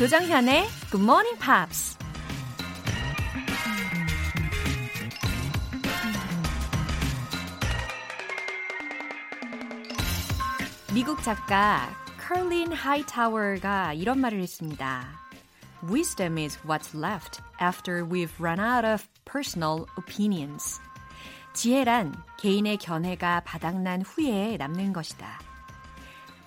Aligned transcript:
조정현의 0.00 0.66
Good 0.90 1.02
Morning 1.02 1.38
Pops. 1.38 1.98
미국 10.94 11.22
작가 11.22 11.94
커린 12.18 12.72
하이타워가 12.72 13.92
이런 13.92 14.20
말을 14.20 14.40
했습니다. 14.40 15.06
Wisdom 15.86 16.38
is 16.38 16.58
what's 16.60 16.96
left 16.96 17.42
after 17.60 18.02
we've 18.02 18.32
run 18.40 18.58
out 18.58 18.88
of 18.88 19.06
personal 19.30 19.84
opinions. 19.98 20.80
지혜란 21.52 22.14
개인의 22.38 22.78
견해가 22.78 23.40
바닥난 23.40 24.00
후에 24.00 24.56
남는 24.56 24.94
것이다. 24.94 25.40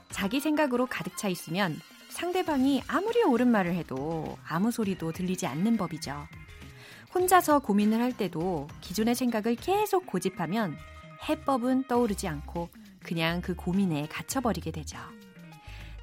자기 0.10 0.40
생각으로 0.40 0.88
가득 0.88 1.16
차 1.18 1.28
있으면 1.28 1.80
상대방이 2.14 2.84
아무리 2.88 3.24
옳은 3.24 3.48
말을 3.48 3.74
해도 3.74 4.38
아무 4.48 4.72
소리도 4.72 5.12
들리지 5.12 5.48
않는 5.48 5.78
법이죠. 5.78 6.28
혼자서 7.14 7.60
고민을 7.60 8.00
할 8.00 8.16
때도 8.16 8.68
기존의 8.82 9.16
생각을 9.16 9.56
계속 9.56 10.06
고집하면 10.06 10.78
해법은 11.28 11.88
떠오르지 11.88 12.28
않고 12.28 12.70
그냥 13.02 13.42
그 13.42 13.56
고민에 13.56 14.08
갇혀버리게 14.08 14.72
되죠. 14.72 14.98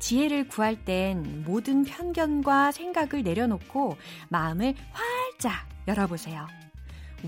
지혜를 0.00 0.48
구할 0.48 0.84
땐 0.84 1.44
모든 1.46 1.84
편견과 1.84 2.72
생각을 2.72 3.22
내려놓고 3.22 3.96
마음을 4.30 4.74
활짝 4.92 5.68
열어보세요. 5.86 6.48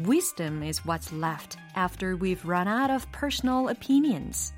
Wisdom 0.08 0.62
is 0.62 0.82
what's 0.82 1.12
left 1.12 1.56
after 1.76 2.18
we've 2.18 2.44
run 2.44 2.66
out 2.66 2.92
of 2.92 3.06
personal 3.12 3.68
opinions. 3.68 4.52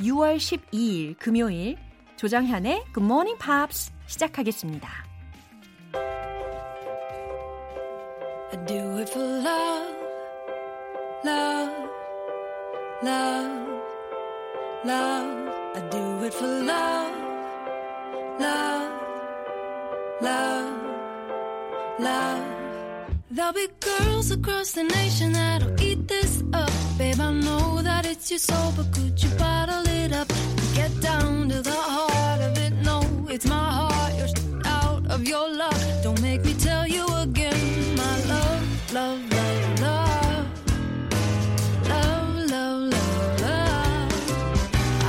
6월 0.00 0.36
12일 0.36 1.18
금요일 1.18 1.76
조정현의 2.19 2.85
Good 2.93 3.03
Morning 3.03 3.37
Pops 3.39 3.91
시작하겠습니다. 4.07 4.89
I 8.51 8.65
do 8.65 8.99
it 8.99 9.09
for 9.09 9.23
love, 9.23 9.95
love, 11.25 11.73
love, 13.03 13.81
love. 14.85 15.45
I 15.75 15.81
do 15.89 16.23
it 16.23 16.33
for 16.33 16.47
love, 16.47 17.11
love, 18.39 18.91
love, 20.21 20.73
love. 21.99 22.43
There'll 23.29 23.51
be 23.51 23.67
girls 23.81 24.31
across 24.31 24.71
the 24.71 24.83
nation 24.83 25.33
that'll 25.33 25.81
eat 25.81 26.07
this 26.07 26.41
up. 26.53 26.71
Babe, 26.97 27.19
I 27.19 27.33
know 27.33 27.81
that 27.81 28.05
it's 28.05 28.31
your 28.31 28.39
soul, 28.39 28.71
but 28.77 28.93
could 28.93 29.21
you 29.21 29.29
bottle 29.31 29.83
it 29.85 30.13
up? 30.13 30.31
Down 31.00 31.48
to 31.48 31.62
the 31.62 31.72
heart 31.72 32.40
of 32.42 32.58
it. 32.58 32.72
No, 32.82 33.00
it's 33.28 33.46
my 33.46 33.72
heart. 33.78 34.12
You're 34.18 34.60
out 34.66 35.06
of 35.10 35.26
your 35.26 35.48
love. 35.48 36.02
Don't 36.02 36.20
make 36.20 36.44
me 36.44 36.52
tell 36.54 36.86
you 36.86 37.06
again, 37.16 37.96
my 37.96 38.16
love, 38.32 38.92
love, 38.92 39.20
love, 39.32 39.80
love. 39.80 40.46
Love, 41.88 42.50
love, 42.50 42.80
love, 42.94 43.40
love. 43.40 44.12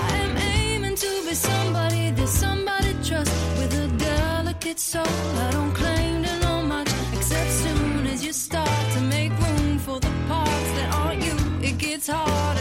I 0.08 0.18
am 0.26 0.38
aiming 0.38 0.96
to 0.96 1.10
be 1.28 1.34
somebody 1.36 2.12
that 2.12 2.30
somebody 2.30 2.94
trusts 3.04 3.58
with 3.58 3.74
a 3.86 3.88
delicate 3.98 4.80
soul. 4.80 5.06
I 5.06 5.52
don't 5.52 5.74
claim 5.74 6.24
to 6.24 6.40
know 6.40 6.62
much, 6.64 6.90
except 7.14 7.52
soon 7.52 8.08
as 8.08 8.24
you 8.24 8.34
start 8.34 8.92
to 8.94 9.02
make 9.02 9.32
room 9.40 9.80
for 9.80 10.00
the 10.00 10.12
parts 10.28 10.72
that 10.78 10.96
aren't 10.96 11.24
you, 11.24 11.36
it 11.62 11.78
gets 11.78 12.08
harder 12.08 12.61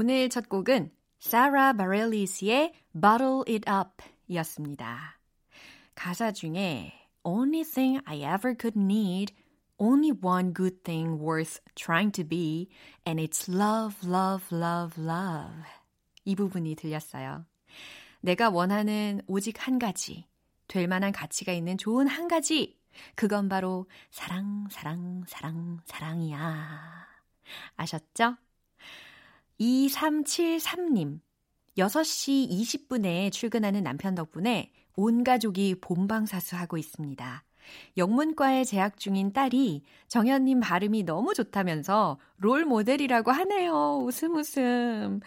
오늘 0.00 0.28
첫 0.28 0.48
곡은 0.48 0.92
사라 1.18 1.72
바렐리스의 1.72 2.72
Bottle 2.92 3.42
It 3.48 3.68
Up 3.68 4.08
이었습니다. 4.28 5.18
가사 5.96 6.30
중에 6.30 6.92
Only 7.24 7.64
thing 7.64 8.00
I 8.04 8.18
ever 8.18 8.54
could 8.56 8.78
need, 8.78 9.34
only 9.76 10.12
one 10.22 10.54
good 10.54 10.84
thing 10.84 11.20
worth 11.20 11.58
trying 11.74 12.12
to 12.12 12.24
be, 12.24 12.68
and 13.08 13.20
it's 13.20 13.52
love, 13.52 13.96
love, 14.08 14.46
love, 14.56 15.02
love. 15.02 15.64
이 16.24 16.36
부분이 16.36 16.76
들렸어요. 16.76 17.44
내가 18.20 18.50
원하는 18.50 19.20
오직 19.26 19.66
한 19.66 19.80
가지, 19.80 20.28
될 20.68 20.86
만한 20.86 21.10
가치가 21.10 21.52
있는 21.52 21.76
좋은 21.76 22.06
한 22.06 22.28
가지, 22.28 22.78
그건 23.16 23.48
바로 23.48 23.90
사랑, 24.12 24.68
사랑, 24.70 25.24
사랑, 25.26 25.80
사랑이야. 25.86 27.04
아셨죠? 27.74 28.36
2373님. 29.60 31.20
6시 31.76 32.50
20분에 32.50 33.30
출근하는 33.32 33.82
남편 33.84 34.14
덕분에 34.14 34.72
온 34.96 35.22
가족이 35.22 35.76
본방사수하고 35.80 36.76
있습니다. 36.76 37.44
영문과에 37.96 38.64
재학 38.64 38.98
중인 38.98 39.32
딸이 39.32 39.82
정현님 40.08 40.60
발음이 40.60 41.02
너무 41.04 41.34
좋다면서 41.34 42.18
롤 42.38 42.64
모델이라고 42.64 43.30
하네요. 43.30 44.00
웃음 44.02 44.36
웃음. 44.36 45.20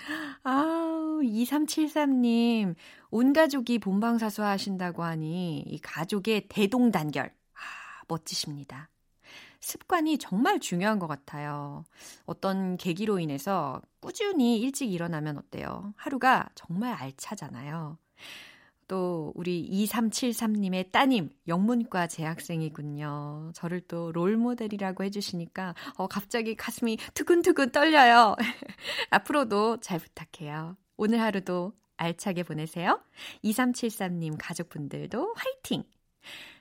아우, 0.44 1.22
2373님. 1.22 2.76
온 3.12 3.34
가족이 3.34 3.80
본방사수 3.80 4.44
하신다고 4.44 5.04
하니 5.04 5.64
이 5.68 5.80
가족의 5.80 6.48
대동단결. 6.50 7.26
아, 7.26 8.04
멋지십니다. 8.08 8.90
습관이 9.62 10.18
정말 10.18 10.60
중요한 10.60 11.00
것 11.00 11.08
같아요. 11.08 11.84
어떤 12.26 12.78
계기로 12.78 13.20
인해서 13.20 13.82
꾸준히 14.00 14.60
일찍 14.60 14.92
일어나면 14.92 15.38
어때요? 15.38 15.94
하루가 15.96 16.50
정말 16.56 16.94
알차잖아요. 16.94 17.98
또 18.88 19.32
우리 19.36 19.70
2373님의 19.70 20.92
따님 20.92 21.30
영문과 21.48 22.08
재학생이군요. 22.08 23.52
저를 23.54 23.80
또 23.88 24.12
롤모델이라고 24.12 25.06
해주시니까 25.06 25.76
어, 25.96 26.08
갑자기 26.08 26.56
가슴이 26.56 26.98
두근두근 27.14 27.72
떨려요. 27.72 28.36
앞으로도 29.12 29.78
잘 29.80 30.00
부탁해요. 30.00 30.76
오늘 30.98 31.22
하루도 31.22 31.72
알차게 31.96 32.44
보내세요. 32.44 33.00
2373님 33.46 34.36
가족분들도 34.38 35.36
화이팅! 35.38 35.84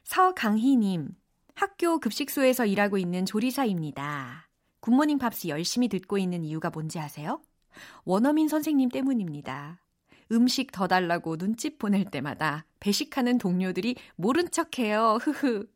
서강희님 0.04 1.08
학교 1.54 1.98
급식소에서 1.98 2.66
일하고 2.66 2.98
있는 2.98 3.26
조리사입니다. 3.26 4.48
굿모닝 4.80 5.18
팝스 5.18 5.48
열심히 5.48 5.88
듣고 5.88 6.18
있는 6.18 6.44
이유가 6.44 6.70
뭔지 6.70 6.98
아세요? 6.98 7.40
원어민 8.04 8.48
선생님 8.48 8.88
때문입니다. 8.88 9.80
음식 10.32 10.72
더 10.72 10.86
달라고 10.86 11.36
눈짓 11.36 11.78
보낼 11.78 12.04
때마다 12.04 12.64
배식하는 12.78 13.38
동료들이 13.38 13.96
모른 14.16 14.50
척해요. 14.50 15.18
흐흐. 15.20 15.66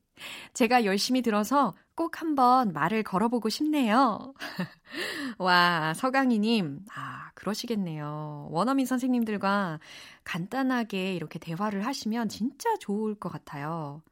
제가 0.53 0.85
열심히 0.85 1.23
들어서 1.23 1.75
꼭 1.97 2.21
한번 2.21 2.73
말을 2.73 3.03
걸어보고 3.03 3.49
싶네요. 3.49 4.33
와, 5.39 5.93
서강희님. 5.95 6.85
아, 6.95 7.31
그러시겠네요. 7.35 8.49
원어민 8.51 8.87
선생님들과 8.87 9.81
간단하게 10.23 11.15
이렇게 11.15 11.39
대화를 11.39 11.85
하시면 11.85 12.29
진짜 12.29 12.77
좋을 12.79 13.17
것 13.17 13.29
같아요. 13.29 14.03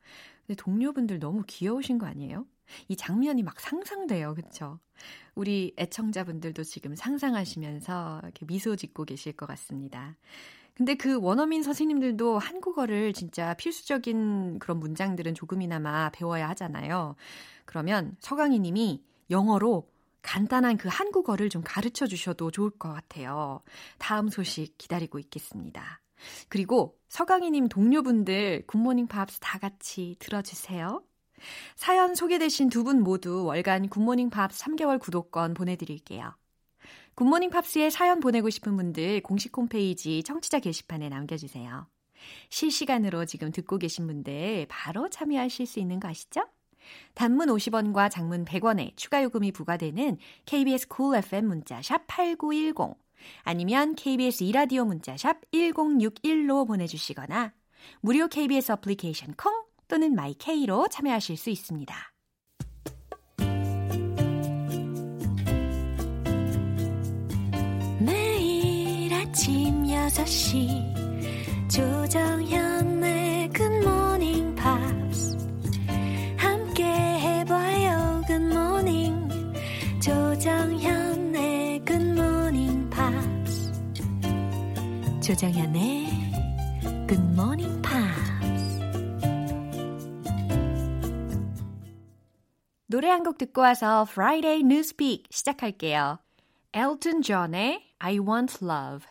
근데 0.46 0.56
동료분들 0.56 1.18
너무 1.18 1.42
귀여우신 1.46 1.98
거 1.98 2.06
아니에요? 2.06 2.46
이 2.88 2.96
장면이 2.96 3.42
막 3.42 3.60
상상돼요. 3.60 4.34
그쵸? 4.34 4.78
우리 5.34 5.74
애청자분들도 5.78 6.64
지금 6.64 6.94
상상하시면서 6.94 8.20
이렇게 8.22 8.46
미소 8.46 8.76
짓고 8.76 9.04
계실 9.04 9.32
것 9.32 9.46
같습니다. 9.46 10.16
근데 10.74 10.94
그 10.94 11.20
원어민 11.20 11.62
선생님들도 11.62 12.38
한국어를 12.38 13.12
진짜 13.12 13.54
필수적인 13.54 14.58
그런 14.58 14.80
문장들은 14.80 15.34
조금이나마 15.34 16.10
배워야 16.10 16.48
하잖아요. 16.50 17.14
그러면 17.66 18.16
서강희 18.20 18.58
님이 18.58 19.02
영어로 19.30 19.88
간단한 20.22 20.78
그 20.78 20.88
한국어를 20.88 21.50
좀 21.50 21.62
가르쳐 21.64 22.06
주셔도 22.06 22.50
좋을 22.50 22.70
것 22.70 22.92
같아요. 22.92 23.60
다음 23.98 24.28
소식 24.28 24.78
기다리고 24.78 25.18
있겠습니다. 25.18 26.01
그리고 26.48 26.98
서강희님 27.08 27.68
동료분들 27.68 28.64
굿모닝 28.66 29.06
팝스 29.08 29.40
다 29.40 29.58
같이 29.58 30.16
들어주세요. 30.18 31.02
사연 31.76 32.14
소개되신 32.14 32.68
두 32.68 32.84
분 32.84 33.02
모두 33.02 33.44
월간 33.44 33.88
굿모닝 33.88 34.30
팝스 34.30 34.64
3개월 34.64 34.98
구독권 35.00 35.54
보내드릴게요. 35.54 36.34
굿모닝 37.14 37.50
팝스에 37.50 37.90
사연 37.90 38.20
보내고 38.20 38.48
싶은 38.48 38.76
분들 38.76 39.22
공식 39.22 39.56
홈페이지 39.56 40.22
청취자 40.22 40.60
게시판에 40.60 41.08
남겨주세요. 41.08 41.86
실시간으로 42.48 43.24
지금 43.24 43.50
듣고 43.50 43.78
계신 43.78 44.06
분들 44.06 44.66
바로 44.68 45.08
참여하실 45.10 45.66
수 45.66 45.80
있는 45.80 46.00
거 46.00 46.08
아시죠? 46.08 46.42
단문 47.14 47.48
50원과 47.48 48.10
장문 48.10 48.44
100원에 48.44 48.92
추가 48.96 49.22
요금이 49.22 49.52
부과되는 49.52 50.18
KBS 50.46 50.88
Cool 50.88 51.18
FM 51.18 51.46
문자 51.46 51.82
샵 51.82 52.06
8910 52.06 52.96
아니면 53.42 53.94
KBS 53.94 54.44
이라디오 54.44 54.84
문자샵 54.84 55.50
1061로 55.52 56.66
보내주시거나 56.66 57.52
무료 58.00 58.28
KBS 58.28 58.72
어플리케이션 58.72 59.34
콩 59.36 59.64
또는 59.88 60.14
마이케이로 60.14 60.88
참여하실 60.88 61.36
수 61.36 61.50
있습니다. 61.50 61.94
매일 68.00 69.12
아침 69.12 69.84
6시 69.84 71.70
조정현 71.70 72.91
조정현의 85.22 86.06
Good 87.06 87.22
Morning 87.30 87.80
Pops 87.80 88.32
노래 92.88 93.08
한 93.08 93.22
곡 93.22 93.38
듣고 93.38 93.60
와서 93.60 94.04
Friday 94.08 94.60
Newspeak 94.60 95.24
시작할게요. 95.30 96.18
Elton 96.72 97.22
John의 97.22 97.82
I 98.00 98.18
Want 98.18 98.58
Love 98.64 99.06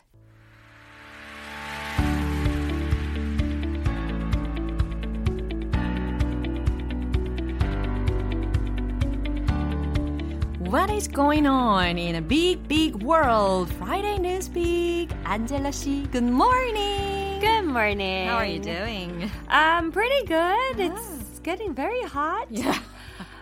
What 10.71 10.89
is 10.89 11.07
going 11.07 11.45
on 11.45 11.97
in 11.99 12.15
a 12.15 12.21
big, 12.21 12.67
big 12.67 12.95
world? 13.03 13.69
Friday 13.77 14.17
Newspeak. 14.17 15.11
Angela 15.25 15.69
씨, 15.71 16.09
good 16.11 16.23
morning. 16.23 17.39
Good 17.39 17.65
morning. 17.65 18.27
How 18.27 18.37
are 18.37 18.45
you 18.45 18.59
doing? 18.59 19.29
I'm 19.47 19.91
pretty 19.91 20.25
good. 20.25 20.79
It's 20.79 21.39
getting 21.43 21.73
very 21.75 22.01
hot. 22.03 22.47
Yeah. 22.49 22.73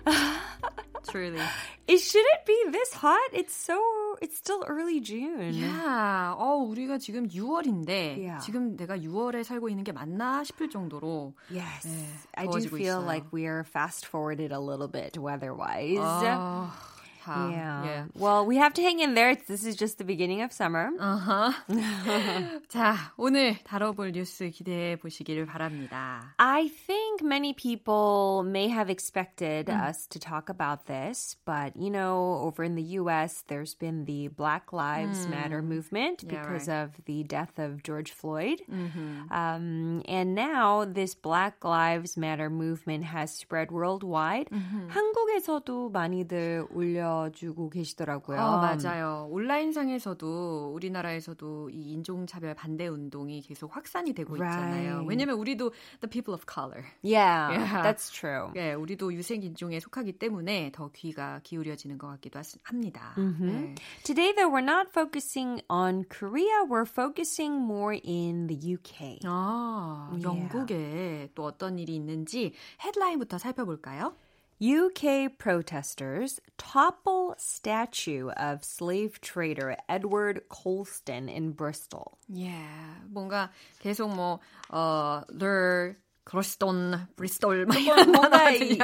Truly. 1.08 1.40
It 1.88 2.00
shouldn't 2.00 2.46
be 2.46 2.58
this 2.72 2.92
hot. 2.94 3.30
It's 3.32 3.54
so 3.56 3.80
it's 4.22 4.36
still 4.38 4.64
early 4.68 5.00
June. 5.00 5.54
Yeah. 5.54 6.36
어, 6.38 6.58
우리가 6.68 6.98
지금 7.00 7.30
6월인데 7.30 8.18
Yeah. 8.18 8.40
지금 8.44 8.76
내가 8.76 8.98
6월에 8.98 9.44
살고 9.44 9.70
있는 9.70 9.84
게 9.86 9.94
맞나 9.94 10.44
싶을 10.44 10.70
정도로 10.70 11.34
Yes. 11.50 11.88
네, 11.88 12.06
I 12.36 12.46
do 12.46 12.52
더워지고 12.52 12.76
feel 12.76 13.00
있어요. 13.02 13.06
like 13.08 13.26
we 13.32 13.46
are 13.46 13.64
fast 13.64 14.06
forwarded 14.06 14.52
a 14.52 14.60
little 14.60 14.90
bit 14.90 15.18
weather 15.18 15.54
wise. 15.56 15.98
아, 16.02 16.74
다, 17.26 17.50
yeah. 17.50 17.86
예. 17.88 18.06
Well, 18.14 18.46
we 18.46 18.58
have 18.58 18.74
to 18.76 18.84
hang 18.84 19.00
in 19.00 19.16
there. 19.16 19.34
This 19.34 19.66
is 19.66 19.76
just 19.76 19.98
the 19.98 20.04
beginning 20.06 20.42
of 20.44 20.52
summer. 20.54 20.92
어허. 21.00 21.54
자, 22.70 22.96
오늘 23.18 23.58
다뤄볼 23.64 24.12
뉴스 24.14 24.52
기대해 24.52 24.96
보시기를 24.96 25.48
바랍니다. 25.48 26.36
I 26.38 26.68
think 26.86 27.24
many 27.24 27.54
people 27.54 28.44
may 28.46 28.68
have 28.70 28.92
expected 28.92 29.72
us 29.72 30.06
to 30.10 30.20
talk 30.20 30.50
about 30.50 30.86
this, 30.86 31.36
but 31.46 31.74
you 31.76 31.90
know, 31.90 32.42
over 32.46 32.64
in 32.64 32.76
the 32.76 33.00
US, 33.02 33.44
there's 33.48 33.74
been 33.74 34.06
the 34.06 34.28
Black 34.28 34.72
Lives 34.72 35.28
Matter 35.28 35.64
movement 35.64 36.22
Yeah, 36.22 36.30
because 36.44 36.68
right. 36.68 36.84
of 36.84 36.92
the 37.06 37.24
death 37.24 37.58
of 37.58 37.82
George 37.82 38.12
Floyd. 38.12 38.62
Um, 39.32 40.04
and 40.08 40.36
now 40.36 40.86
this 40.86 41.16
Black 41.16 41.64
Lives 41.66 42.18
Matter 42.18 42.52
movement 42.52 43.06
has 43.06 43.32
spread 43.34 43.72
worldwide. 43.72 44.50
한국에서도 44.90 45.90
많이들 45.92 46.68
올려 46.72 47.09
주고 47.33 47.69
계시더라고요. 47.71 48.39
어, 48.41 48.59
맞아요. 48.59 49.29
온라인상에서도 49.31 50.73
우리나라에서도 50.75 51.71
이 51.71 51.93
인종차별 51.93 52.55
반대 52.55 52.87
운동이 52.89 53.41
계속 53.43 53.75
확산이 53.75 54.13
되고 54.13 54.35
있잖아요. 54.37 54.91
Right. 55.05 55.09
왜냐면 55.09 55.37
우리도 55.39 55.73
the 56.01 56.09
people 56.11 56.35
of 56.35 56.45
color. 56.47 56.85
Yeah, 57.03 57.53
Yeah. 57.55 57.83
that's 57.83 58.11
true. 58.11 58.51
예, 58.57 58.75
우리도 58.75 59.13
유색 59.15 59.45
인종에 59.45 59.81
속하기 59.81 60.19
때문에 60.19 60.73
더 60.73 60.91
귀가 60.93 61.41
기울여지는 61.43 61.99
것 61.99 62.09
같기도 62.09 62.39
하- 62.39 62.43
합니다. 62.65 63.15
Mm-hmm. 63.17 63.47
네. 63.51 63.75
Today, 64.05 64.33
though, 64.35 64.51
we're 64.51 64.65
not 64.65 64.89
focusing 64.91 65.63
on 65.69 66.05
Korea. 66.09 66.65
We're 66.69 66.87
focusing 66.87 67.55
more 67.65 67.95
in 68.05 68.47
the 68.47 68.57
UK. 68.75 69.21
아, 69.25 70.09
Yeah. 70.13 70.25
영국에 70.25 71.31
또 71.35 71.45
어떤 71.45 71.79
일이 71.79 71.95
있는지 71.97 72.53
헤드라인부터 72.85 73.39
살펴볼까요? 73.39 74.15
UK 74.62 75.38
protesters 75.38 76.40
topple 76.58 77.36
statue 77.38 78.30
of 78.32 78.64
slave 78.64 79.20
trader 79.20 79.76
Edward 79.90 80.48
Colston 80.48 81.28
in 81.28 81.52
Bristol. 81.52 82.18
예, 82.32 82.54
뭔가 83.12 83.52
계속 83.80 84.16
뭐, 84.16 84.40
어, 84.70 85.24
늘, 85.38 85.98
크로스톤, 86.31 87.09
브리스톨, 87.17 87.67
막 87.67 87.77
이런 87.77 88.13
뭔가 88.13 88.53
이 88.53 88.79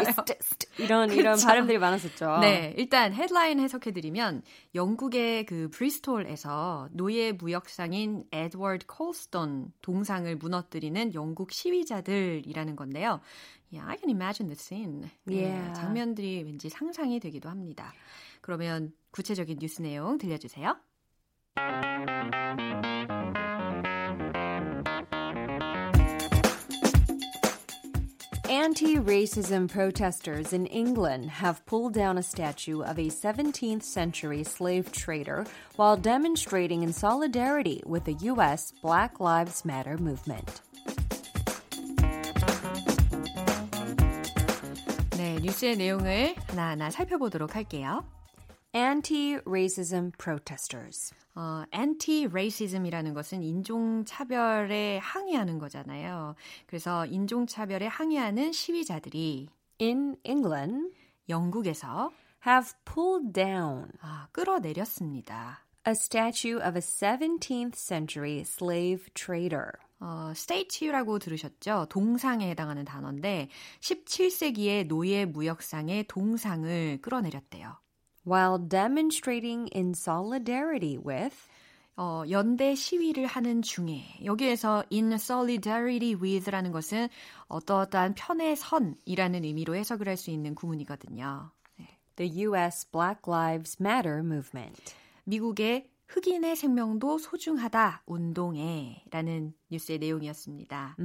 이런 0.78 1.12
이런. 1.12 1.38
발음들이 1.38 1.78
많았었죠. 1.78 2.38
네, 2.40 2.74
일단 2.76 3.14
헤드라인 3.14 3.60
해석해드리면 3.60 4.42
영국의 4.74 5.46
그 5.46 5.68
브리스톨에서 5.70 6.88
노예 6.90 7.30
무역상인 7.30 8.24
에드워드 8.32 8.86
콜스톤 8.86 9.72
동상을 9.80 10.34
무너뜨리는 10.34 11.14
영국 11.14 11.52
시위자들이라는 11.52 12.74
건데요. 12.74 13.20
Yeah, 13.72 13.92
I 13.92 13.96
can 13.96 14.10
imagine 14.10 14.48
the 14.48 14.56
scene. 14.56 15.08
네, 15.22 15.44
Yeah. 15.44 15.72
장면들이 15.80 16.42
왠지 16.42 16.68
상상이 16.68 17.20
되기도 17.20 17.48
합니다. 17.48 17.92
그러면 18.40 18.92
구체적인 19.12 19.58
뉴스 19.60 19.82
내용 19.82 20.18
들려주세요. 20.18 20.76
Anti 28.65 28.97
racism 28.97 29.69
protesters 29.69 30.53
in 30.53 30.65
England 30.65 31.29
have 31.29 31.65
pulled 31.65 31.93
down 31.93 32.17
a 32.17 32.23
statue 32.23 32.81
of 32.81 32.97
a 32.97 33.07
17th 33.07 33.83
century 33.83 34.43
slave 34.43 34.91
trader 34.91 35.45
while 35.75 35.95
demonstrating 35.95 36.83
in 36.83 36.91
solidarity 36.91 37.81
with 37.85 38.03
the 38.05 38.13
U.S. 38.13 38.73
Black 38.81 39.19
Lives 39.19 39.63
Matter 39.63 39.97
movement. 39.97 40.61
네, 45.11 45.39
뉴스의 45.41 45.77
내용을 45.77 46.35
하나하나 46.47 46.89
살펴보도록 46.89 47.55
할게요. 47.55 48.03
Anti 48.76 49.38
racism 49.46 50.12
protesters. 50.18 51.14
어, 51.34 51.64
anti-racism이라는 51.74 53.14
것은 53.14 53.42
인종차별에 53.42 54.98
항의하는 54.98 55.58
거잖아요. 55.58 56.34
그래서 56.66 57.06
인종차별에 57.06 57.86
항의하는 57.86 58.52
시위자들이 58.52 59.48
in 59.80 60.16
England 60.24 60.94
영국에서 61.30 62.12
have 62.46 62.74
pulled 62.84 63.32
down 63.32 63.90
아, 64.02 64.28
끌어내렸습니다. 64.32 65.64
a 65.88 65.92
statue 65.92 66.56
of 66.56 66.76
a 66.76 66.82
17th 66.82 67.76
century 67.76 68.40
slave 68.40 69.06
trader. 69.14 69.70
어, 70.00 70.32
statue라고 70.34 71.18
들으셨죠? 71.18 71.86
동상에 71.88 72.50
해당하는 72.50 72.84
단어인데 72.84 73.48
17세기의 73.80 74.86
노예 74.86 75.24
무역상의 75.24 76.08
동상을 76.08 76.98
끌어내렸대요. 77.00 77.78
While 78.26 78.58
demonstrating 78.58 79.68
in 79.74 79.92
solidarity 79.96 80.98
with 80.98 81.36
어, 81.98 82.24
연대 82.28 82.74
시위를 82.74 83.24
하는 83.26 83.62
중에 83.62 84.04
여기에서 84.24 84.84
in 84.92 85.12
solidarity 85.12 86.14
with라는 86.14 86.70
것은 86.72 87.08
어떠어떠한 87.48 88.14
편의 88.14 88.56
선이라는 88.56 89.44
의미로 89.44 89.74
해석을 89.74 90.08
할 90.08 90.16
수 90.16 90.30
있는 90.30 90.54
구문이거든요. 90.54 91.50
the 92.16 92.44
US 92.44 92.90
Black 92.90 93.22
Lives 93.26 93.76
Matter 93.80 94.18
movement. 94.20 94.94
미국의 95.24 95.88
흑인의 96.08 96.54
생명도 96.56 97.18
소중하다 97.18 98.02
운동에라는 98.06 99.54
뉴스의 99.70 99.98
내용이었습니다. 99.98 100.96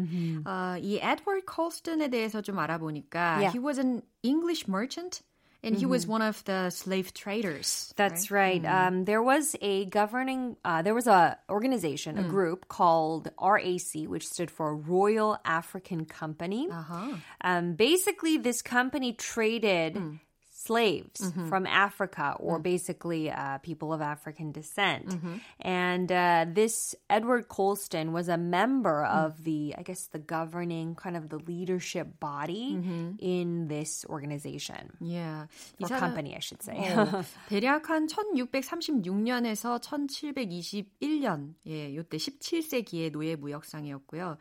어, 0.46 0.78
이 0.80 1.00
에드워드 1.02 1.46
콜스턴에 1.46 2.10
대해서 2.10 2.42
좀 2.42 2.60
알아보니까 2.60 3.38
Yeah. 3.40 3.58
he 3.58 3.66
was 3.66 3.80
an 3.80 4.02
English 4.24 4.66
merchant 4.70 5.24
and 5.64 5.78
he 5.78 5.86
was 5.86 6.08
one 6.08 6.22
of 6.22 6.44
the 6.46 6.70
slave 6.70 7.14
traders. 7.14 7.94
That's 7.96 8.32
right. 8.32 8.64
Um, 8.66 9.06
there 9.06 9.22
was 9.22 9.56
a 9.62 9.86
governing, 9.86 10.58
uh, 10.66 10.82
there 10.82 10.96
was 10.96 11.08
a 11.08 11.38
organization, 11.50 12.18
a 12.18 12.24
group 12.24 12.68
called 12.68 13.32
RAC, 13.40 14.08
which 14.08 14.28
stood 14.28 14.50
for 14.50 14.76
Royal 14.76 15.38
African 15.46 16.06
Company. 16.06 16.68
Uh-huh. 16.72 17.16
Um, 17.42 17.74
basically, 17.74 18.38
this 18.38 18.62
company 18.62 19.14
traded 19.14 19.98
slaves 20.71 21.21
from 21.49 21.67
Africa, 21.67 22.35
or 22.41 22.59
basically 22.59 23.31
uh, 23.31 23.59
people 23.59 23.93
of 23.93 24.01
African 24.01 24.51
descent. 24.53 25.15
And 25.61 26.11
uh, 26.11 26.47
this 26.53 26.95
Edward 27.09 27.47
Colston 27.49 28.13
was 28.13 28.29
a 28.29 28.37
member 28.37 29.05
of 29.05 29.45
the, 29.45 29.75
I 29.79 29.83
guess, 29.83 30.07
the 30.11 30.19
governing 30.19 30.95
kind 30.97 31.17
of 31.17 31.29
the 31.29 31.39
leadership 31.39 32.19
body 32.19 32.79
in 33.21 33.69
this 33.69 34.05
organization 34.09 34.91
Yeah. 35.01 35.47
이 35.79 35.85
or 35.85 35.89
사람- 35.89 36.01
company, 36.01 36.35
I 36.35 36.41
should 36.41 36.63
say. 36.63 36.75
어, 36.75 37.23
대략 37.49 37.89
한 37.91 38.09
1636년에서 38.09 39.79
1721년, 39.81 41.55
예, 41.67 41.95
요때 41.95 42.17
17세기의 42.17 43.13
노예 43.13 43.37
무역상이었고요. 43.37 44.37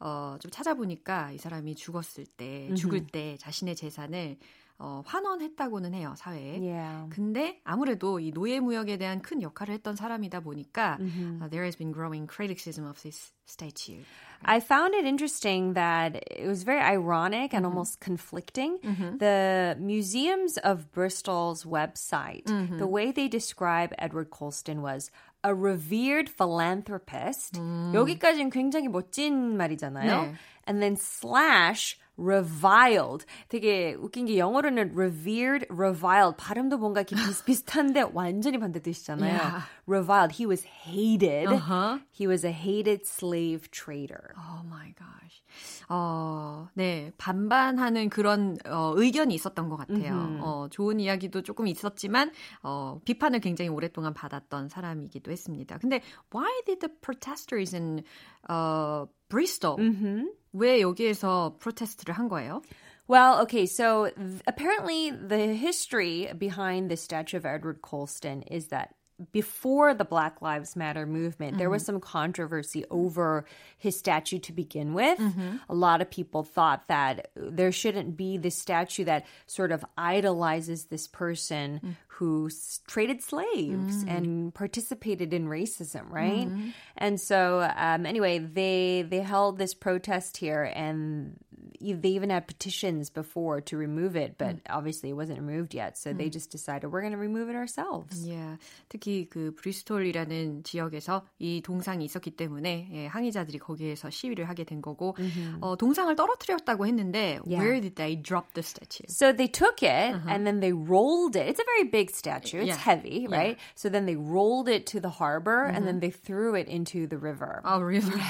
어, 0.00 0.36
좀 0.40 0.50
찾아보니까 0.50 1.32
이 1.32 1.38
사람이 1.38 1.74
죽었을 1.74 2.24
때, 2.36 2.72
죽을 2.74 3.06
때 3.06 3.36
자신의 3.38 3.76
재산을 3.76 4.38
어, 4.82 5.02
환원했다고는 5.04 5.92
해요, 5.92 6.14
사회에. 6.16 6.58
Yeah. 6.58 7.10
근데 7.10 7.60
아무래도 7.64 8.18
이 8.18 8.32
노예 8.32 8.60
무역에 8.60 8.96
대한 8.96 9.20
큰 9.20 9.42
역할을 9.42 9.74
했던 9.74 9.94
사람이다 9.94 10.40
보니까 10.40 10.96
mm-hmm. 10.98 11.42
uh, 11.42 11.48
there 11.50 11.64
has 11.64 11.76
been 11.76 11.92
growing 11.92 12.26
criticism 12.26 12.86
of 12.86 13.00
this 13.02 13.32
statue. 13.44 14.00
I 14.42 14.60
found 14.60 14.94
it 14.94 15.04
interesting 15.04 15.74
that 15.74 16.16
it 16.30 16.46
was 16.46 16.62
very 16.62 16.80
ironic 16.80 17.52
and 17.52 17.66
mm-hmm. 17.66 17.76
almost 17.76 18.00
conflicting. 18.00 18.78
Mm-hmm. 18.78 19.18
The 19.18 19.76
Museums 19.78 20.56
of 20.56 20.90
Bristol's 20.92 21.64
website, 21.64 22.44
mm-hmm. 22.44 22.78
the 22.78 22.86
way 22.86 23.12
they 23.12 23.28
describe 23.28 23.92
Edward 23.98 24.30
Colston 24.30 24.80
was 24.80 25.10
a 25.44 25.54
revered 25.54 26.30
philanthropist. 26.30 27.60
음. 27.60 27.92
여기까지는 27.94 28.48
굉장히 28.48 28.88
멋진 28.88 29.58
말이잖아요. 29.58 30.08
네. 30.08 30.34
And 30.66 30.80
then 30.80 30.96
slash 30.96 31.98
reviled. 32.17 33.25
되게 33.49 33.93
웃긴 33.93 34.25
게 34.25 34.37
영어로는 34.37 34.93
revered, 34.95 35.65
reviled. 35.69 36.37
발음도 36.37 36.77
뭔가 36.77 37.01
이렇게 37.01 37.15
비슷비슷한데 37.15 38.11
완전히 38.13 38.57
반대 38.57 38.81
뜻이잖아요. 38.81 39.39
Yeah. 39.39 39.63
Reviled. 39.87 40.35
He 40.35 40.45
was 40.45 40.65
hated. 40.65 41.47
Uh-huh. 41.47 41.99
He 42.11 42.27
was 42.27 42.45
a 42.45 42.51
hated 42.51 43.05
slave 43.05 43.69
trader. 43.71 44.33
Oh 44.37 44.63
my 44.65 44.93
gosh. 44.97 45.41
어, 45.87 46.67
네. 46.73 47.11
반반하는 47.17 48.09
그런 48.09 48.57
어, 48.65 48.93
의견이 48.95 49.33
있었던 49.35 49.69
것 49.69 49.77
같아요. 49.77 50.13
Mm-hmm. 50.13 50.41
어, 50.41 50.67
좋은 50.69 50.99
이야기도 50.99 51.43
조금 51.43 51.67
있었지만 51.67 52.31
어, 52.63 52.99
비판을 53.05 53.39
굉장히 53.39 53.69
오랫동안 53.69 54.13
받았던 54.13 54.69
사람이기도 54.69 55.31
했습니다. 55.31 55.77
근데 55.77 56.01
why 56.33 56.49
did 56.65 56.79
the 56.79 56.91
protesters 57.01 57.75
in 57.75 58.03
uh, 58.48 59.06
Bristol 59.28 59.78
mm-hmm. 59.78 60.26
왜 60.52 60.80
여기에서 60.80 61.56
프로테스트를 61.58 62.14
한 62.14 62.28
거예요? 62.28 62.62
Well, 63.06 63.40
okay, 63.42 63.66
so 63.66 64.10
th- 64.16 64.42
apparently 64.46 65.10
the 65.10 65.54
history 65.54 66.30
behind 66.38 66.90
the 66.90 66.96
statue 66.96 67.36
of 67.36 67.44
Edward 67.44 67.82
Colston 67.82 68.42
is 68.42 68.68
that 68.68 68.94
before 69.31 69.93
the 69.93 70.03
Black 70.03 70.41
Lives 70.41 70.75
Matter 70.75 71.05
movement, 71.05 71.51
mm-hmm. 71.51 71.59
there 71.59 71.69
was 71.69 71.83
mm-hmm. 71.83 71.93
some 71.93 71.99
controversy 72.01 72.83
over 72.89 73.45
his 73.77 73.97
statue 73.97 74.39
to 74.39 74.51
begin 74.51 74.93
with. 74.93 75.17
Mm-hmm. 75.19 75.57
A 75.69 75.73
lot 75.73 76.01
of 76.01 76.09
people 76.09 76.43
thought 76.43 76.87
that 76.87 77.29
there 77.35 77.71
shouldn't 77.71 78.17
be 78.17 78.37
this 78.37 78.57
statue 78.57 79.05
that 79.05 79.25
sort 79.47 79.71
of 79.71 79.85
idolizes 79.97 80.85
this 80.85 81.07
person 81.07 81.79
mm. 81.83 81.95
who 82.07 82.49
traded 82.87 83.21
slaves 83.21 84.03
mm. 84.03 84.09
and 84.09 84.53
participated 84.53 85.33
in 85.33 85.47
racism, 85.47 86.09
right? 86.09 86.47
Mm-hmm. 86.47 86.69
And 86.97 87.19
so, 87.19 87.69
um, 87.75 88.05
anyway, 88.05 88.39
they 88.39 89.05
they 89.07 89.21
held 89.21 89.57
this 89.57 89.73
protest 89.73 90.37
here, 90.37 90.63
and 90.63 91.37
they 91.80 92.10
even 92.10 92.30
had 92.30 92.46
petitions 92.46 93.10
before 93.10 93.60
to 93.62 93.76
remove 93.76 94.16
it, 94.16 94.36
but 94.38 94.56
mm. 94.56 94.60
obviously 94.68 95.10
it 95.10 95.14
wasn't 95.14 95.40
removed 95.40 95.74
yet. 95.74 95.96
So 95.98 96.12
mm. 96.12 96.18
they 96.18 96.28
just 96.28 96.50
decided 96.50 96.92
we're 96.92 97.00
going 97.00 97.12
to 97.12 97.18
remove 97.18 97.48
it 97.48 97.56
ourselves. 97.56 98.26
Yeah. 98.26 98.56
특히 98.88 99.28
그 99.28 99.54
브리스톨이라는 99.56 100.64
지역에서 100.64 101.24
이 101.38 101.62
동상이 101.62 102.04
있었기 102.04 102.32
때문에 102.32 102.88
예, 102.92 103.06
항의자들이 103.06 103.58
거기에서 103.58 104.10
시위를 104.10 104.48
하게 104.48 104.64
된 104.64 104.82
거고 104.82 105.16
mm-hmm. 105.16 105.58
어, 105.60 105.76
동상을 105.76 106.14
떨어뜨렸다고 106.16 106.86
했는데 106.86 107.40
yeah. 107.44 107.62
where 107.62 107.80
did 107.80 107.96
they 107.96 108.16
drop 108.16 108.52
the 108.54 108.62
statue? 108.62 109.04
So 109.08 109.32
they 109.32 109.48
took 109.48 109.82
it 109.82 110.14
uh-huh. 110.14 110.28
and 110.28 110.46
then 110.46 110.60
they 110.60 110.72
rolled 110.72 111.36
it. 111.36 111.48
It's 111.48 111.60
a 111.60 111.64
very 111.64 111.88
big 111.90 112.10
statue. 112.10 112.60
It's 112.60 112.68
yeah. 112.68 112.76
heavy, 112.76 113.26
right? 113.26 113.56
Yeah. 113.56 113.74
So 113.74 113.88
then 113.88 114.06
they 114.06 114.16
rolled 114.16 114.68
it 114.68 114.86
to 114.92 115.00
the 115.00 115.10
harbor 115.10 115.66
mm-hmm. 115.66 115.76
and 115.76 115.86
then 115.86 116.00
they 116.00 116.10
threw 116.10 116.54
it 116.54 116.68
into 116.68 117.06
the 117.06 117.18
river. 117.18 117.62
Oh, 117.64 117.80
really? 117.80 118.20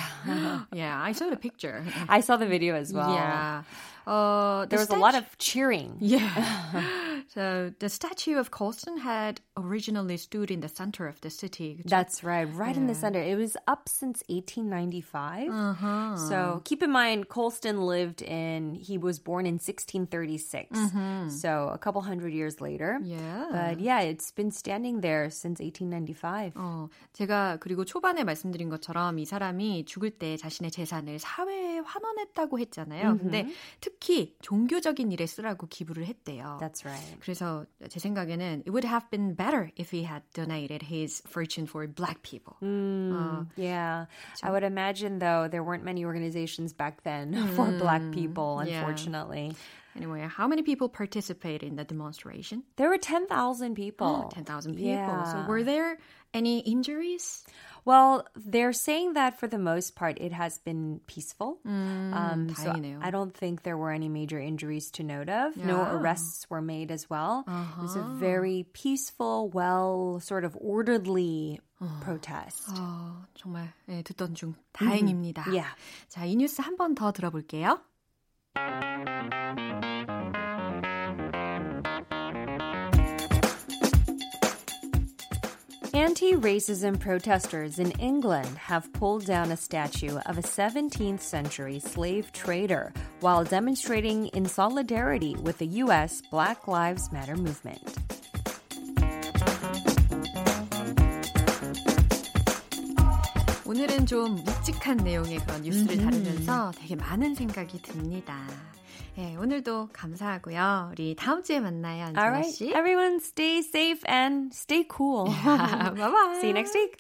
yeah, 0.73 1.01
I 1.01 1.13
saw 1.13 1.29
the 1.29 1.37
picture. 1.37 1.85
I 2.09 2.21
saw 2.21 2.37
the 2.37 2.47
video 2.47 2.75
as 2.75 2.93
well. 2.93 3.15
Yeah. 3.15 3.34
Yeah. 3.35 3.63
Uh, 4.11 4.67
there 4.67 4.79
was 4.79 4.91
a 4.91 4.97
lot 4.97 5.15
of 5.15 5.25
cheering. 5.39 5.97
Yeah. 6.01 6.27
so 7.29 7.73
the 7.79 7.89
statue 7.89 8.39
of 8.39 8.51
Colston 8.51 8.97
had 8.99 9.41
originally 9.57 10.17
stood 10.17 10.51
in 10.51 10.61
the 10.61 10.69
center 10.69 11.07
of 11.07 11.21
the 11.21 11.31
city. 11.31 11.83
That's 11.85 12.25
right, 12.25 12.45
right 12.53 12.75
yeah. 12.75 12.81
in 12.81 12.87
the 12.89 12.95
center. 12.95 13.21
It 13.21 13.37
was 13.37 13.57
up 13.69 13.89
since 13.89 14.25
1895. 14.27 15.49
Uh-huh. 15.49 16.17
So 16.17 16.61
keep 16.65 16.83
in 16.83 16.91
mind, 16.91 17.29
Colston 17.29 17.83
lived 17.83 18.23
in, 18.23 18.75
he 18.75 18.99
was 18.99 19.21
born 19.21 19.47
in 19.47 19.55
1636. 19.55 20.77
Mm-hmm. 20.77 21.29
So 21.29 21.71
a 21.73 21.79
couple 21.79 22.01
hundred 22.01 22.33
years 22.33 22.61
later. 22.61 22.99
Yeah. 23.05 23.47
But 23.53 23.81
yeah, 23.81 24.01
it's 24.01 24.33
been 24.33 24.51
standing 24.51 25.03
there 25.03 25.31
since 25.31 25.61
1895. 25.61 26.55
어, 26.57 26.89
제가 27.13 27.59
그리고 27.61 27.85
초반에 27.85 28.25
말씀드린 28.25 28.71
것처럼 28.71 29.19
이 29.19 29.25
사람이 29.25 29.85
죽을 29.85 30.11
때 30.11 30.37
자신의 30.37 30.73
재산을 30.73 31.19
사회에 31.21 31.79
환원했다고 31.79 32.59
했잖아요. 32.59 33.14
Mm-hmm. 33.15 33.19
근데 33.19 33.47
특히 33.81 34.35
종교적인 34.43 35.13
일에 35.13 35.27
쓰라고 35.27 35.67
기부를 35.69 36.07
했대요. 36.07 36.59
That's 36.61 36.85
right. 36.85 37.19
그래서 37.21 37.65
제 37.89 38.01
생각에는 38.01 38.63
it 38.67 38.71
would 38.71 38.85
have 38.87 39.09
been 39.11 39.35
better 39.35 39.71
if 39.77 39.91
he 39.91 40.05
had 40.05 40.23
donated 40.33 40.83
his 40.83 41.23
fortune 41.27 41.67
for 41.67 41.87
black 41.87 42.23
people. 42.23 42.57
Mm, 42.63 43.13
uh, 43.13 43.45
yeah. 43.57 44.07
I 44.43 44.51
would 44.51 44.65
imagine 44.65 45.19
though 45.19 45.49
there 45.49 45.63
weren't 45.63 45.85
many 45.85 46.05
organizations 46.05 46.73
back 46.73 47.03
then 47.05 47.35
mm, 47.35 47.55
for 47.55 47.71
black 47.79 48.03
people 48.13 48.61
unfortunately. 48.61 49.53
Yeah. 49.53 49.55
Anyway, 49.97 50.23
how 50.23 50.47
many 50.47 50.63
people 50.63 50.89
participated 50.89 51.69
in 51.69 51.77
the 51.77 51.85
demonstration? 51.85 52.63
There 52.77 52.89
were 52.89 52.99
10,000 52.99 53.75
people. 53.75 54.27
Oh, 54.27 54.31
10,000 54.33 54.75
people. 54.75 54.89
Yeah. 54.89 55.25
So 55.25 55.49
were 55.49 55.65
there 55.65 55.99
any 56.35 56.61
injuries? 56.61 57.45
Well, 57.85 58.27
they're 58.37 58.75
saying 58.75 59.15
that 59.15 59.41
for 59.41 59.49
the 59.49 59.59
most 59.59 59.97
part 59.97 60.21
it 60.21 60.33
has 60.33 60.59
been 60.59 61.01
peaceful. 61.07 61.59
Mm, 61.67 62.13
um, 62.13 62.55
so 62.55 62.77
I 63.01 63.11
don't 63.11 63.33
think 63.33 63.63
there 63.63 63.77
were 63.77 63.91
any 63.91 64.09
major 64.09 64.39
injuries 64.39 64.91
to 64.93 65.03
note 65.03 65.31
of. 65.31 65.57
Yeah. 65.57 65.67
No 65.67 65.83
arrests 65.83 66.45
were 66.51 66.61
made 66.61 66.91
as 66.93 67.09
well. 67.09 67.45
Uh-huh. 67.49 67.81
It 67.81 67.83
was 67.83 67.97
a 67.97 68.03
very 68.21 68.67
peaceful, 68.75 69.49
well, 69.49 70.21
sort 70.21 70.45
of 70.45 70.57
orderly 70.61 71.59
protest. 72.03 72.69
어, 72.77 73.25
정말 73.35 73.73
네, 73.89 74.03
듣던 74.05 74.35
중 74.35 74.55
다행입니다. 74.75 75.45
Mm-hmm. 75.45 75.55
Yeah. 75.55 75.73
자, 76.11 76.27
이 76.27 76.37
뉴스 76.37 76.61
한 76.61 76.77
번 76.77 76.95
더 76.95 77.13
들어볼게요. 77.13 77.81
Anti 85.95 86.35
racism 86.35 86.99
protesters 86.99 87.79
in 87.79 87.91
England 87.93 88.57
have 88.57 88.93
pulled 88.93 89.27
down 89.27 89.51
a 89.51 89.57
statue 89.57 90.19
of 90.27 90.39
a 90.39 90.43
17th 90.43 91.21
century 91.21 91.81
slave 91.81 92.33
trader 92.33 92.93
while 93.21 93.45
demonstrating 93.45 94.27
in 94.29 94.47
solidarity 94.47 95.35
with 95.43 95.59
the 95.59 95.67
U.S. 95.85 96.23
Black 96.31 96.69
Lives 96.69 97.11
Matter 97.13 97.37
movement. 97.37 97.81
오늘은 103.67 104.07
좀 104.07 104.35
묵직한 104.45 104.97
내용의 104.97 105.39
그런 105.41 105.63
뉴스를 105.63 105.99
다루면서 105.99 106.73
되게 106.77 106.97
많은 106.97 107.37
생각이 107.37 107.81
듭니다. 107.83 108.37
네, 109.18 109.36
오늘도 109.38 109.90
감사하고요. 109.94 110.90
우리 110.92 111.16
다음 111.16 111.42
주에 111.42 111.60
만나요, 111.62 112.08
씨. 112.08 112.16
Right. 112.18 112.66
Everyone 112.66 113.16
stay 113.22 113.60
safe 113.60 114.02
and 114.10 114.50
stay 114.54 114.86
cool. 114.94 115.30
Yeah, 115.46 115.92
bye 115.96 116.12
bye. 116.12 116.36
See 116.40 116.48
you 116.50 116.54
next 116.54 116.76
week. 116.78 116.98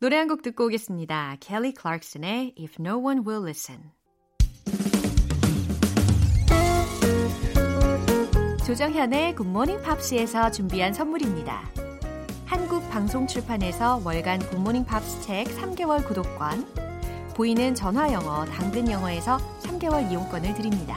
노래 0.00 0.16
한 0.18 0.28
곡 0.28 0.42
듣고 0.42 0.66
오겠습니다. 0.66 1.36
Kelly 1.40 1.72
Clarkson의 1.78 2.54
If 2.58 2.76
No 2.78 2.98
One 2.98 3.22
Will 3.26 3.42
Listen. 3.44 3.92
조정현의 8.66 9.34
굿모닝 9.34 9.82
팝스에서 9.82 10.50
준비한 10.50 10.92
선물입니다. 10.92 11.62
한국 12.44 12.88
방송 12.90 13.26
출판에서 13.26 14.00
월간 14.04 14.40
굿모닝 14.50 14.84
팝스 14.84 15.22
책 15.22 15.46
3개월 15.48 16.06
구독권, 16.06 16.66
보이는 17.34 17.74
전화 17.74 18.12
영어 18.12 18.44
당근 18.44 18.90
영어에서 18.90 19.38
3개월 19.62 20.10
이용권을 20.10 20.54
드립니다. 20.54 20.96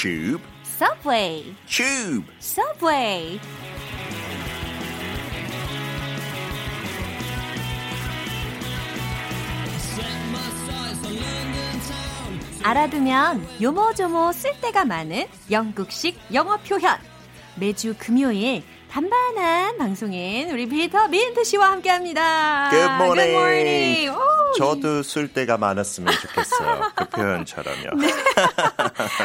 Tube. 0.00 0.40
Subway. 0.64 1.54
Tube. 1.66 2.24
Subway. 2.40 3.38
알아두면 12.62 13.46
요모조모 13.60 14.32
쓸데가 14.32 14.86
많은 14.86 15.26
영국식 15.50 16.18
영어 16.32 16.56
표현. 16.56 16.96
매주 17.56 17.94
금요일 17.98 18.62
단단한 18.90 19.78
방송인 19.78 20.50
우리 20.50 20.66
피터 20.66 21.08
민트 21.08 21.44
씨와 21.44 21.72
함께합니다. 21.72 22.70
Good 22.70 22.92
morning. 22.94 23.30
Good 23.30 23.36
morning. 23.36 24.10
오, 24.10 24.52
저도 24.56 25.02
쓸 25.04 25.28
때가 25.28 25.58
많았으면 25.58 26.12
좋겠어요. 26.12 26.90
그 26.96 27.08
표현처럼요. 27.08 27.94
네. 28.00 28.12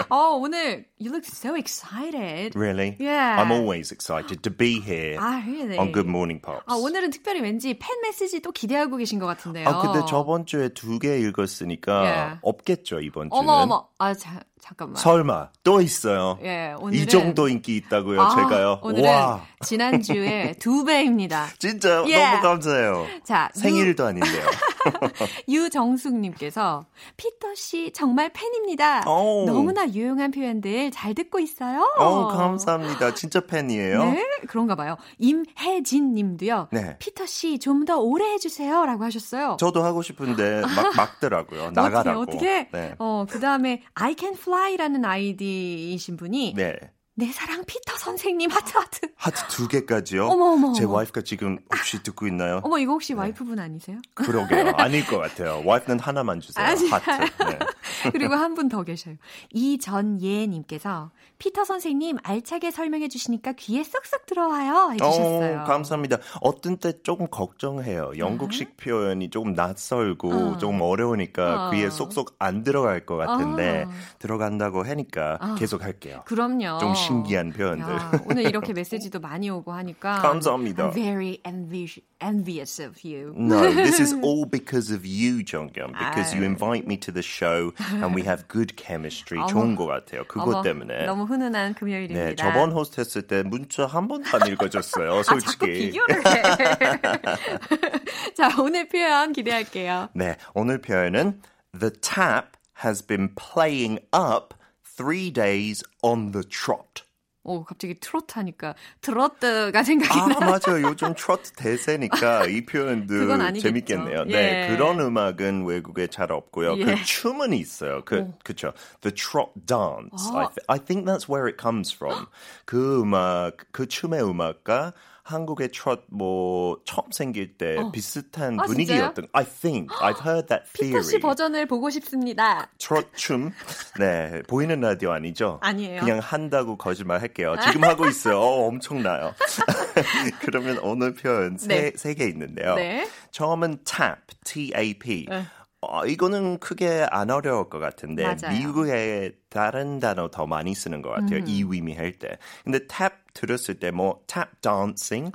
어, 0.10 0.36
오늘 0.40 0.86
you 1.00 1.12
look 1.12 1.26
so 1.26 1.56
excited. 1.56 2.56
Really? 2.58 2.96
Yeah. 3.00 3.42
I'm 3.42 3.52
always 3.52 3.92
excited 3.92 4.42
to 4.44 4.50
be 4.52 4.80
here 4.80 5.18
아, 5.20 5.42
really? 5.46 5.78
on 5.78 5.92
Good 5.92 6.08
Morning 6.08 6.42
Pops. 6.42 6.64
아, 6.68 6.76
오늘은 6.76 7.12
특별히 7.12 7.42
왠지 7.42 7.78
팬 7.78 7.90
메시지 8.02 8.40
또 8.42 8.52
기대하고 8.52 8.98
계신 8.98 9.20
것 9.20 9.26
같은데요. 9.28 9.68
아, 9.68 9.82
근데 9.82 10.06
저번 10.08 10.46
주에 10.46 10.70
두 10.70 11.00
개 11.00 11.18
읽었으니까 11.20 12.02
Yeah. 12.06 12.40
없겠죠, 12.42 13.00
이번 13.02 13.30
주는. 13.30 13.38
어머 13.42 13.54
어머. 13.64 13.88
아, 13.98 14.14
자, 14.14 14.42
잠깐만. 14.62 14.96
설마 14.96 15.50
또 15.64 15.82
있어요. 15.82 16.40
예, 16.44 16.74
이 16.74 16.82
오늘은 16.84 17.08
정도 17.08 17.48
인기 17.48 17.76
있다고요, 17.78 18.22
아, 18.22 18.36
제가요. 18.36 18.80
오늘은 18.82 19.06
와, 19.10 19.46
지난주에 19.66 20.56
두 20.60 20.86
배입니다. 20.86 21.48
진짜 21.60 22.04
예. 22.08 22.18
너무 22.24 22.42
감사해요. 22.42 23.08
자, 23.24 23.50
생일도 23.54 24.06
아닌데요. 24.06 24.44
유정숙님께서 25.48 26.86
피터 27.18 27.56
씨 27.56 27.92
정말 27.92 28.30
팬입니다. 28.34 29.10
오. 29.10 29.46
너무나 29.46 29.88
유용한 29.90 30.32
표현들 30.32 30.92
잘 30.92 31.14
듣고 31.16 31.40
있어요. 31.40 31.92
어, 31.98 32.28
감사합니다. 32.28 33.14
진짜 33.16 33.40
팬이에요. 33.42 34.04
네, 34.12 34.26
그런가 34.48 34.76
봐요. 34.76 34.98
임혜진 35.20 36.14
님도요. 36.14 36.70
네. 36.72 36.98
피터 37.00 37.26
씨 37.26 37.60
좀 37.60 37.86
더 37.86 38.00
오래 38.00 38.26
해주세요. 38.34 38.86
라고 38.86 39.04
하셨어요. 39.04 39.58
저도 39.60 39.84
하고 39.84 40.02
싶은데 40.02 40.62
막, 40.62 40.96
막더라고요. 40.98 41.70
나가라고. 41.72 42.22
어떻게, 42.22 42.38
어떻게? 42.38 42.70
네. 42.72 42.96
어, 42.98 43.26
그 43.30 43.40
다음에 43.40 43.84
I 43.94 44.16
can 44.18 44.34
fly라는 44.34 45.06
아이디이신 45.06 46.18
분이 46.18 46.54
네. 46.56 46.76
내 47.18 47.32
사랑 47.32 47.64
피터 47.66 47.96
선생님 47.98 48.50
하트 48.52 48.78
하트. 48.78 49.00
하트 49.16 49.48
두 49.48 49.70
개까지요? 49.70 50.28
어머, 50.28 50.52
어머, 50.52 50.74
제. 50.74 50.84
와이프가 50.84 51.22
지금 51.22 51.58
혹시 51.74 52.04
듣고 52.04 52.28
있나요? 52.28 52.60
어머, 52.64 52.78
이거 52.78 52.92
혹시 52.92 53.14
와이프분 53.14 53.58
아니세요? 53.58 54.00
그러게요. 54.14 54.74
아닐 54.76 55.06
것 55.08 55.18
같아요. 55.20 55.62
와이프는 55.66 56.00
하나만 56.00 56.42
주세요. 56.42 56.66
아? 56.66 56.72
하트. 56.72 57.10
네. 57.46 57.60
그리고 58.12 58.34
한 58.36 58.56
분 58.56 58.70
더 58.70 58.84
계셔요. 58.84 59.16
이전예님께서 59.54 61.12
피터 61.38 61.66
선생님 61.66 62.18
알차게 62.24 62.72
설명해 62.72 63.10
주시니까 63.10 63.54
귀에 63.54 63.84
쏙쏙 63.84 64.26
들어와요 64.26 64.92
해주셨어요. 64.94 65.62
오, 65.62 65.66
감사합니다. 65.66 66.18
어떤 66.42 66.78
때 66.78 66.94
조금 67.04 67.28
걱정해요. 67.30 68.14
영국식 68.18 68.78
표현이 68.78 69.30
조금 69.30 69.54
낯설고 69.54 70.32
어. 70.34 70.58
조금 70.58 70.82
어려우니까 70.82 71.68
어. 71.68 71.72
귀에 71.72 71.90
쏙쏙 71.90 72.36
안 72.40 72.64
들어갈 72.64 73.06
것 73.06 73.18
같은데 73.18 73.84
어. 73.88 73.92
들어간다고 74.20 74.84
하니까 74.84 75.38
어. 75.42 75.56
계속 75.56 75.84
할게요. 75.84 76.22
그럼요. 76.26 76.80
좀 76.80 76.96
신기한 76.96 77.52
표현들. 77.52 77.94
야, 77.94 78.12
오늘 78.30 78.44
이렇게 78.44 78.72
메시지도 78.74 79.20
많이 79.20 79.50
오고 79.50 79.74
하니까 79.74 80.22
감사합니다. 80.22 80.92
I'm 80.92 80.94
very 80.94 81.40
envious, 81.46 82.00
envious 82.22 82.82
of 82.82 82.96
you. 83.04 83.34
No, 83.38 83.60
this 83.74 84.00
is 84.02 84.14
all 84.24 84.46
because 84.50 84.94
of 84.94 85.06
you, 85.06 85.44
정겸. 85.44 85.92
Because 85.92 86.34
you 86.34 86.44
아유. 86.44 86.46
invite 86.50 86.86
me 86.88 86.98
to 87.02 87.12
the 87.12 87.22
show 87.24 87.72
and 88.04 88.14
we 88.16 88.22
have 88.24 88.48
good 88.48 88.76
chemistry. 88.78 89.40
어머. 89.40 89.48
좋은 89.48 89.76
것 89.76 89.86
같아요. 89.86 90.24
그것 90.28 90.44
어머, 90.50 90.62
때문에. 90.62 91.06
너무 91.06 91.24
훈훈한 91.26 91.74
금요일입니다. 91.76 92.30
네, 92.30 92.36
저번 92.36 92.72
호스트 92.72 93.00
했을 93.00 93.22
때 93.24 93.44
문자 93.44 93.86
한 93.86 94.08
번도 94.08 94.30
안 94.38 94.48
읽어줬어요, 94.52 95.14
아, 95.14 95.24
자꾸 95.24 95.40
솔직히. 95.40 95.92
비교를 95.92 96.24
해. 96.26 96.42
자, 98.36 98.50
오늘 98.60 98.88
표현 98.88 99.34
기대할게요. 99.34 100.10
네, 100.14 100.36
오늘 100.54 100.82
표현은 100.82 101.42
The 101.78 101.92
tap 102.02 102.58
has 102.84 103.02
been 103.06 103.34
playing 103.36 104.00
up 104.14 104.54
three 104.84 105.32
days 105.32 105.84
on 106.02 106.32
the 106.32 106.44
trot. 106.48 107.05
오, 107.46 107.64
갑자기 107.64 107.94
트로트 108.00 108.34
하니까 108.40 108.76
트로트가 109.02 109.84
생각이 109.84 110.20
아, 110.20 110.28
나. 110.28 110.40
맞아요. 110.40 110.82
요즘 110.84 111.14
트로트 111.16 111.52
대세니까 111.54 112.46
이 112.50 112.66
표현도. 112.66 113.14
재밌겠네요. 113.60 114.26
예. 114.28 114.32
네, 114.32 114.68
그런 114.70 115.00
음악은 115.00 115.64
외국에 115.66 116.08
잘 116.08 116.32
없고요. 116.32 116.76
예. 116.78 116.86
그 116.86 116.96
춤은 117.04 117.54
있어요. 117.54 118.02
그, 118.04 118.32
그쵸. 118.44 118.74
The 119.02 119.14
trot 119.14 119.52
dance. 119.66 120.28
I, 120.34 120.46
아. 120.46 120.50
th- 120.50 120.66
I 120.68 120.80
think 120.80 121.06
that's 121.06 121.30
where 121.30 121.48
it 121.48 121.58
comes 121.62 121.94
from. 121.94 122.26
그 122.66 123.02
음악, 123.02 123.58
그 123.72 123.88
춤의 123.88 124.22
음악과 124.24 124.94
한국의 125.26 125.70
트롯 125.74 126.04
뭐 126.08 126.78
처음 126.86 127.12
생길 127.12 127.58
때 127.58 127.78
비슷한 127.92 128.60
아, 128.60 128.64
분위기였던. 128.64 129.28
I 129.34 129.44
think 129.44 129.90
I've 129.98 130.24
heard 130.24 130.48
that 130.50 130.72
피터 130.74 131.02
씨 131.02 131.18
theory. 131.18 131.20
버전을 131.20 131.66
보고 131.66 131.90
싶습니다. 131.90 132.70
트롯 132.78 133.10
춤. 133.16 133.52
네, 134.00 134.44
보이는 134.48 134.80
라디오 134.80 135.12
아니죠? 135.12 135.58
아니에요. 135.64 136.02
그냥 136.02 136.20
한다고 136.20 136.78
거짓말 136.78 137.22
할게요. 137.22 137.56
지금 137.64 137.84
하고 137.84 138.08
있어요. 138.08 138.40
어, 138.40 138.68
엄청나요. 138.68 139.34
그러면 140.42 140.78
오늘 140.84 141.16
표현 141.16 141.58
네. 141.58 141.92
세개 141.96 142.24
있는데요. 142.28 142.76
네. 142.76 143.08
처음은 143.32 143.80
tap, 143.84 144.22
T-A-P. 144.44 145.26
네. 145.28 145.46
어, 145.90 146.06
이거는 146.06 146.60
크게 146.60 147.06
안 147.10 147.30
어려울 147.30 147.70
것 147.70 147.80
같은데 147.80 148.24
맞아요. 148.24 148.58
미국에 148.58 149.32
다른 149.50 150.00
단어 150.00 150.30
더 150.30 150.46
많이 150.48 150.74
쓰는 150.76 151.02
것 151.02 151.10
같아요. 151.12 151.40
음. 151.40 151.46
이 151.48 151.64
의미할 151.68 152.14
때. 152.14 152.38
근데 152.64 152.86
tap 152.88 153.16
들었을 153.34 153.76
때뭐 153.80 154.24
tap 154.28 154.50
dancing, 154.62 155.32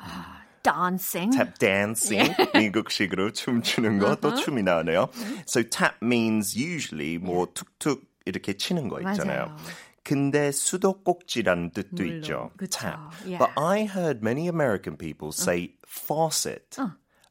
dancing. 0.62 1.36
tap 1.36 1.58
dancing 1.58 2.34
미국식으로 2.54 3.32
춤추는 3.32 3.98
거 3.98 4.16
또 4.16 4.34
춤이 4.34 4.62
나오네요. 4.62 5.08
So 5.46 5.62
tap 5.62 5.96
means 6.02 6.56
usually 6.58 7.18
뭐 7.18 7.46
툭툭 7.54 8.02
이렇게 8.26 8.54
치는 8.56 8.88
거 8.88 8.98
있잖아요. 9.00 9.46
맞아요. 9.46 9.56
근데 10.02 10.50
수도꼭지라는 10.50 11.70
뜻도 11.72 12.02
물론, 12.02 12.16
있죠. 12.16 12.50
그쵸. 12.56 12.80
tap. 12.80 12.98
Yeah. 13.24 13.38
But 13.38 13.52
I 13.56 13.84
heard 13.84 14.22
many 14.22 14.48
American 14.48 14.96
people 14.96 15.30
say 15.32 15.74
faucet. 15.86 16.76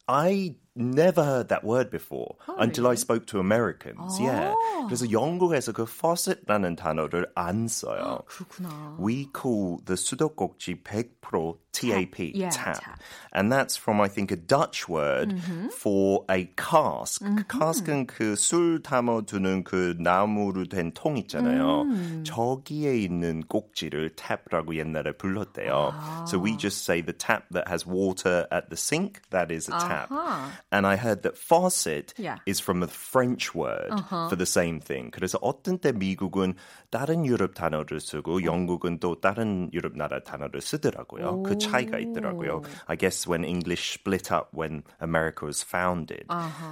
I 0.07 0.55
never 0.76 1.22
heard 1.22 1.48
that 1.50 1.62
word 1.62 1.88
before 1.88 2.34
until 2.58 2.88
I 2.88 2.96
spoke 2.96 3.26
to 3.26 3.38
Americans. 3.38 4.18
Yeah. 4.20 4.54
그래서 4.88 5.06
영국에서 5.10 5.72
그 5.72 5.86
faucet라는 5.86 6.74
단어를 6.76 7.30
안 7.36 7.68
써요. 7.68 8.22
그렇구나. 8.26 8.96
We 8.98 9.28
call 9.32 9.78
the 9.84 9.96
수도꼭지 9.96 10.82
100% 10.82 11.58
TAP, 11.74 12.32
Yeah, 12.34 12.50
tap. 12.50 12.80
tap. 12.80 13.00
And 13.32 13.50
that's 13.50 13.76
from, 13.76 14.00
I 14.00 14.06
think, 14.08 14.30
a 14.30 14.36
Dutch 14.36 14.88
word 14.88 15.34
for 15.72 16.24
a 16.30 16.46
cask. 16.56 17.22
cask은 17.48 18.06
그 18.06 18.34
술 18.36 18.80
담아두는 18.82 19.64
그 19.64 19.94
나무로 19.98 20.68
된 20.68 20.92
통 20.92 21.16
있잖아요. 21.18 21.84
저기에 22.24 22.96
있는 22.98 23.42
꼭지를 23.48 24.14
tap라고 24.16 24.76
옛날에 24.76 25.12
불렀대요. 25.12 25.94
So 26.28 26.38
we 26.38 26.56
just 26.56 26.82
say 26.84 27.00
the 27.00 27.12
tap 27.16 27.44
that 27.52 27.66
has 27.68 27.86
water 27.86 28.46
at 28.52 28.68
the 28.70 28.76
sink, 28.76 29.22
that 29.30 29.52
is 29.52 29.68
a 29.68 29.72
tap. 29.78 30.10
아하. 30.10 30.50
And 30.72 30.86
I 30.86 30.96
heard 30.96 31.22
that 31.22 31.36
faucet 31.36 32.14
Yeah. 32.18 32.38
is 32.46 32.60
from 32.60 32.82
a 32.82 32.88
French 32.88 33.54
word 33.54 33.92
for 34.28 34.36
the 34.36 34.46
same 34.46 34.80
thing. 34.80 35.10
그래서 35.10 35.38
어떤 35.40 35.78
때 35.78 35.92
미국은 35.92 36.54
다른 36.90 37.24
유럽 37.26 37.54
단어를 37.54 38.00
쓰고 38.00 38.44
영국은 38.44 38.98
또 39.00 39.20
다른 39.20 39.70
유럽 39.72 39.96
나라 39.96 40.20
단어를 40.20 40.60
쓰더라고요. 40.60 41.42
그 41.42 41.56
차이가 41.58 41.98
있더라고요. 41.98 42.62
I 42.86 42.96
guess 42.96 43.26
when 43.26 43.44
English 43.44 43.94
split 43.98 44.32
up 44.32 44.48
when 44.52 44.82
America 45.00 45.46
was 45.46 45.62
founded. 45.62 46.26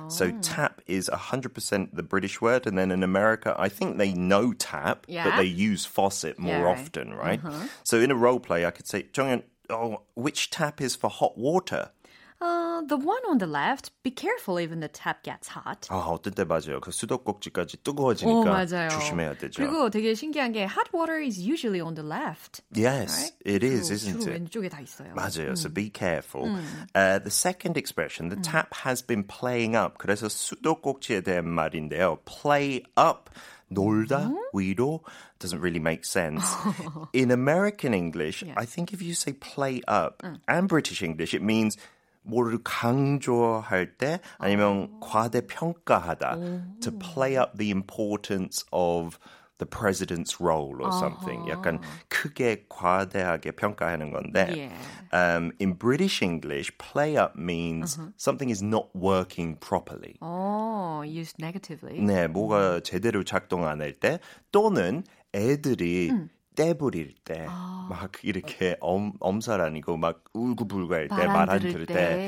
So 0.09 0.31
tap 0.43 0.81
is 0.87 1.09
100% 1.11 1.97
the 1.97 2.03
British 2.03 2.41
word 2.41 2.67
and 2.67 2.77
then 2.77 2.91
in 2.91 3.03
America 3.03 3.55
I 3.59 3.69
think 3.69 3.99
they 3.99 4.13
know 4.13 4.53
tap 4.53 5.07
but 5.09 5.09
Yeah. 5.13 5.37
they 5.37 5.47
use 5.49 5.85
faucet 5.87 6.39
more 6.39 6.67
Yeah. 6.67 6.73
often, 6.73 7.15
right? 7.15 7.41
So 7.85 7.99
in 7.99 8.11
a 8.11 8.17
role 8.17 8.41
play 8.41 8.65
I 8.67 8.71
could 8.71 8.87
say, 8.87 9.05
정연, 9.13 9.43
oh, 9.71 10.03
which 10.15 10.51
tap 10.51 10.81
is 10.81 10.95
for 10.97 11.09
hot 11.11 11.39
water? 11.39 11.91
Uh, 12.43 12.83
the 12.89 12.97
one 12.97 13.23
on 13.31 13.39
the 13.39 13.47
left, 13.47 13.93
be 14.03 14.11
careful 14.11 14.59
even 14.59 14.81
the 14.81 14.89
tap 14.89 15.23
gets 15.23 15.47
hot. 15.47 15.87
아, 15.91 15.99
어떤 16.11 16.35
때 16.35 16.43
맞아요. 16.43 16.81
그 16.81 16.91
수도꼭지까지 16.91 17.77
오, 17.79 17.83
뜨거워지니까 17.85 18.51
맞아요. 18.51 18.89
조심해야 18.89 19.35
되죠. 19.39 19.63
그리고 19.63 19.91
되게 19.91 20.13
신기한 20.17 20.51
게 20.51 20.63
hot 20.65 20.91
water 20.93 21.23
is 21.23 21.39
usually 21.39 21.81
on 21.81 21.95
the 21.95 22.03
left. 22.05 22.61
yes, 22.75 23.33
it 23.47 23.63
is, 23.65 23.87
주로, 23.87 23.95
isn't 23.95 24.21
주로 24.23 24.33
it? 24.33 24.41
왼쪽에 24.43 24.69
다 24.69 24.81
있어요. 24.81 25.15
맞아요. 25.15 25.53
So 25.55 25.69
be 25.73 25.89
careful. 25.89 26.51
Uh, 26.97 27.21
the 27.21 27.31
second 27.31 27.79
expression, 27.79 28.29
the 28.29 28.43
tap 28.43 28.75
has 28.75 29.07
been 29.07 29.23
playing 29.23 29.77
up. 29.77 29.99
그래서 29.99 30.29
수도꼭지에 30.29 31.21
대한 31.21 31.47
말인데요. 31.47 32.19
Play 32.25 32.83
up. 32.99 33.31
놀다, 33.69 34.31
위로 34.53 35.01
doesn't 35.39 35.61
really 35.63 35.79
make 35.81 36.05
sense. 36.05 36.45
In 37.15 37.31
American 37.31 37.95
English, 37.95 38.45
I 38.57 38.67
think 38.67 38.93
if 38.93 39.01
you 39.01 39.15
say 39.15 39.33
play 39.33 39.81
up 39.87 40.23
and 40.49 40.69
British 40.69 41.03
English, 41.03 41.33
it 41.33 41.41
means 41.41 41.79
뭐를 42.28 42.60
강조할 42.64 43.98
때 43.98 44.20
아니면 44.38 45.00
과대평가하다. 45.00 46.38
To 46.82 46.92
play 47.00 47.38
up 47.38 47.58
the 47.58 47.72
importance 47.72 48.66
of 48.72 49.18
the 49.60 49.66
president's 49.66 50.40
role 50.40 50.78
or 50.84 50.92
something. 50.94 51.50
약간 51.50 51.80
크게 52.10 52.66
과대하게 52.70 53.52
평가하는 53.52 54.12
건데. 54.12 54.54
Yeah. 54.56 54.74
Um, 55.12 55.52
in 55.60 55.74
British 55.74 56.22
English, 56.22 56.78
play 56.78 57.18
up 57.18 57.36
means 57.36 57.98
something 58.18 58.52
is 58.52 58.62
not 58.62 58.90
working 58.94 59.56
properly. 59.56 60.18
Oh, 60.22 61.02
used 61.02 61.38
negatively. 61.40 62.00
네, 62.00 62.28
뭐가 62.28 62.82
제대로 62.84 63.24
작동 63.24 63.66
안 63.66 63.82
할 63.82 63.94
때 63.94 64.20
또는 64.52 65.04
애들이 65.34 66.12
떼부릴 66.58 67.16
때, 67.24 67.46
아. 67.48 67.88
막 67.90 68.12
이렇게 68.24 68.76
엄, 68.82 69.14
엄살 69.22 69.62
아니고 69.62 69.96
막 69.98 70.26
울고불고할 70.34 71.08
때, 71.08 71.16
말말안 71.16 71.68
들을 71.68 71.86
때, 71.86 71.94
때. 71.94 72.24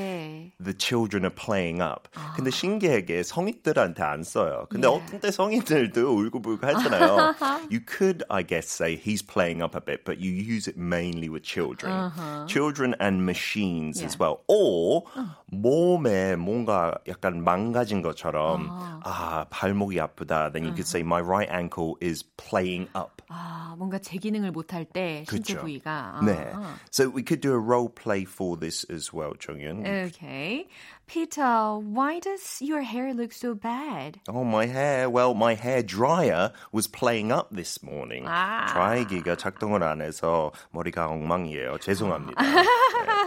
the 0.63 0.73
children 0.73 1.23
are 1.25 1.33
playing 1.33 1.81
up. 1.81 2.07
아. 2.15 2.33
근데 2.35 2.49
신기하게 2.51 3.23
성인들한테 3.23 4.03
안 4.03 4.23
써요. 4.23 4.67
근데 4.69 4.87
Yeah. 4.87 5.01
어떤 5.05 5.19
때 5.21 5.31
성인들도 5.31 5.99
울고불고 6.15 6.65
하잖아요. 6.67 7.35
you 7.69 7.79
could, 7.85 8.23
I 8.29 8.43
guess, 8.43 8.67
say 8.69 8.95
he's 8.95 9.21
playing 9.21 9.61
up 9.61 9.75
a 9.75 9.81
bit, 9.81 10.05
but 10.05 10.19
you 10.19 10.31
use 10.31 10.67
it 10.67 10.77
mainly 10.77 11.29
with 11.29 11.43
children. 11.43 12.11
Children 12.47 12.95
and 12.99 13.25
machines 13.25 14.01
as 14.03 14.15
Yeah. 14.15 14.19
well. 14.19 14.37
Or 14.47 15.03
몸에 15.51 16.35
뭔가 16.35 16.97
약간 17.07 17.43
망가진 17.43 18.01
것처럼 18.01 18.67
아, 19.03 19.45
발목이 19.49 19.99
아프다. 19.99 20.51
Then 20.51 20.63
you 20.63 20.73
could 20.73 20.87
say 20.87 21.01
my 21.01 21.21
right 21.21 21.49
ankle 21.51 21.95
is 22.01 22.23
playing 22.37 22.89
up. 22.95 23.21
아, 23.29 23.75
뭔가 23.77 23.97
제 23.99 24.17
기능을 24.17 24.51
못할 24.51 24.85
때 24.85 25.25
신체 25.27 25.53
그쵸. 25.55 25.61
부위가. 25.61 26.21
네. 26.25 26.51
아. 26.53 26.75
So 26.91 27.09
we 27.09 27.23
could 27.23 27.41
do 27.41 27.51
a 27.53 27.59
role 27.59 27.89
play 27.89 28.23
for 28.23 28.57
this 28.59 28.85
as 28.89 29.11
well, 29.13 29.33
정윤. 29.39 29.85
Okay. 30.13 30.48
today. 30.50 30.66
Peter, 31.10 31.42
why 31.42 32.20
does 32.20 32.62
your 32.62 32.82
hair 32.82 33.12
look 33.12 33.32
so 33.32 33.52
bad? 33.52 34.20
Oh, 34.28 34.44
my 34.44 34.66
hair. 34.66 35.10
Well, 35.10 35.34
my 35.34 35.54
hair 35.54 35.82
dryer 35.82 36.52
was 36.70 36.86
playing 36.86 37.32
up 37.32 37.50
this 37.52 37.82
morning. 37.82 38.26
아. 38.28 38.66
드라이기가 38.66 39.34
작동을 39.34 39.82
안 39.82 40.02
해서 40.02 40.52
머리가 40.70 41.08
엉망이에요. 41.08 41.78
죄송합니다. 41.78 42.40
네, 42.40 42.62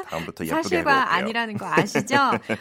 다음부터 0.10 0.46
예쁘게 0.46 0.64
사실과 0.64 0.92
해볼게요. 0.94 1.14
아니라는 1.14 1.58
거 1.58 1.66
아시죠? 1.66 2.16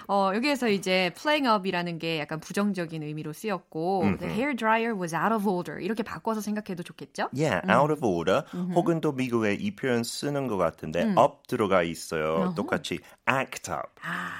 어, 0.08 0.32
여기에서 0.35 0.68
이제 0.68 1.12
playing 1.14 1.46
up이라는 1.48 2.00
게 2.00 2.18
약간 2.18 2.40
부정적인 2.40 3.04
의미로 3.04 3.32
쓰였고 3.32 4.16
the 4.18 4.32
hair 4.32 4.56
dryer 4.56 4.92
was 4.98 5.14
out 5.14 5.32
of 5.32 5.48
order 5.48 5.80
이렇게 5.80 6.02
바꿔서 6.02 6.40
생각해도 6.40 6.82
좋겠죠? 6.82 7.28
Yeah, 7.32 7.62
out 7.70 7.92
of 7.92 8.04
order. 8.04 8.42
혹은 8.74 9.00
또 9.00 9.12
미국에 9.12 9.54
이 9.54 9.76
표현 9.76 10.02
쓰는 10.02 10.48
것 10.48 10.56
같은데 10.56 11.14
up 11.16 11.46
들어가 11.46 11.85
있어요. 11.85 12.54
똑같이 12.56 12.98
act 13.30 13.70
up. 13.70 13.87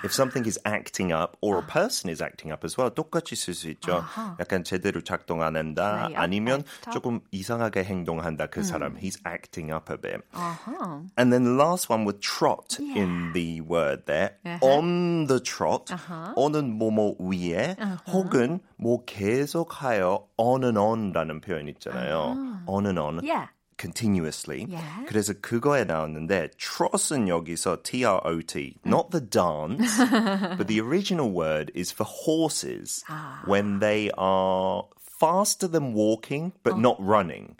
If 0.05 0.13
something 0.13 0.45
is 0.49 0.59
acting 0.73 1.13
up 1.13 1.37
or 1.41 1.59
a 1.59 1.67
person 1.67 2.11
is 2.11 2.23
acting 2.23 2.51
up 2.51 2.65
as 2.65 2.81
well, 2.81 2.91
똑같이 2.91 3.37
쓸 3.37 3.55
수 3.55 3.69
있죠. 3.71 4.03
약간 4.41 4.65
제대로 4.65 5.03
작동 5.03 5.43
안 5.43 5.57
한다. 5.57 6.07
Up, 6.09 6.17
아니면. 6.17 6.65
조금 6.93 7.21
이상하게 7.31 7.85
행동한다. 7.85 8.47
그 8.47 8.63
사람, 8.63 8.97
he's 8.97 9.19
acting 9.27 9.73
up 9.73 9.93
a 9.93 9.97
bit. 10.01 10.23
아하. 10.33 11.05
And 11.19 11.33
then 11.33 11.45
the 11.45 11.55
last 11.55 11.91
one 11.93 12.05
with 12.05 12.21
trot 12.21 12.79
in 12.81 13.33
the 13.33 13.61
word 13.61 14.07
there. 14.07 14.37
Uh-huh. 14.45 14.79
On 14.79 15.27
the 15.27 15.41
trot. 15.41 15.93
on은 16.37 16.79
뭐뭐 16.79 17.17
위에 17.21 17.77
혹은 18.09 18.61
뭐 18.77 19.05
계속하여 19.05 20.27
on 20.37 20.65
and 20.65 20.79
on라는 20.79 21.41
표현 21.41 21.69
있잖아요. 21.69 22.65
on 22.67 22.87
and 22.87 22.99
on. 22.99 23.21
Yeah. 23.23 23.49
continuously. 23.82 24.66
Yeah. 24.68 25.06
그래서 25.08 25.34
그거에 25.40 25.86
나왔는데 25.86 26.50
trot은 26.58 27.28
여기서 27.28 27.84
T-R-O-T, 27.84 28.80
not 28.86 29.12
the 29.12 29.22
dance, 29.22 29.98
but 30.58 30.68
the 30.68 30.82
original 30.82 31.30
word 31.30 31.72
is 31.76 31.92
for 31.92 32.06
horses 32.08 33.04
when 33.46 33.80
they 33.80 34.10
are 34.18 34.84
faster 35.00 35.68
than 35.68 35.94
walking 35.94 36.54
but 36.64 36.80
not 36.80 36.98
running. 37.00 37.56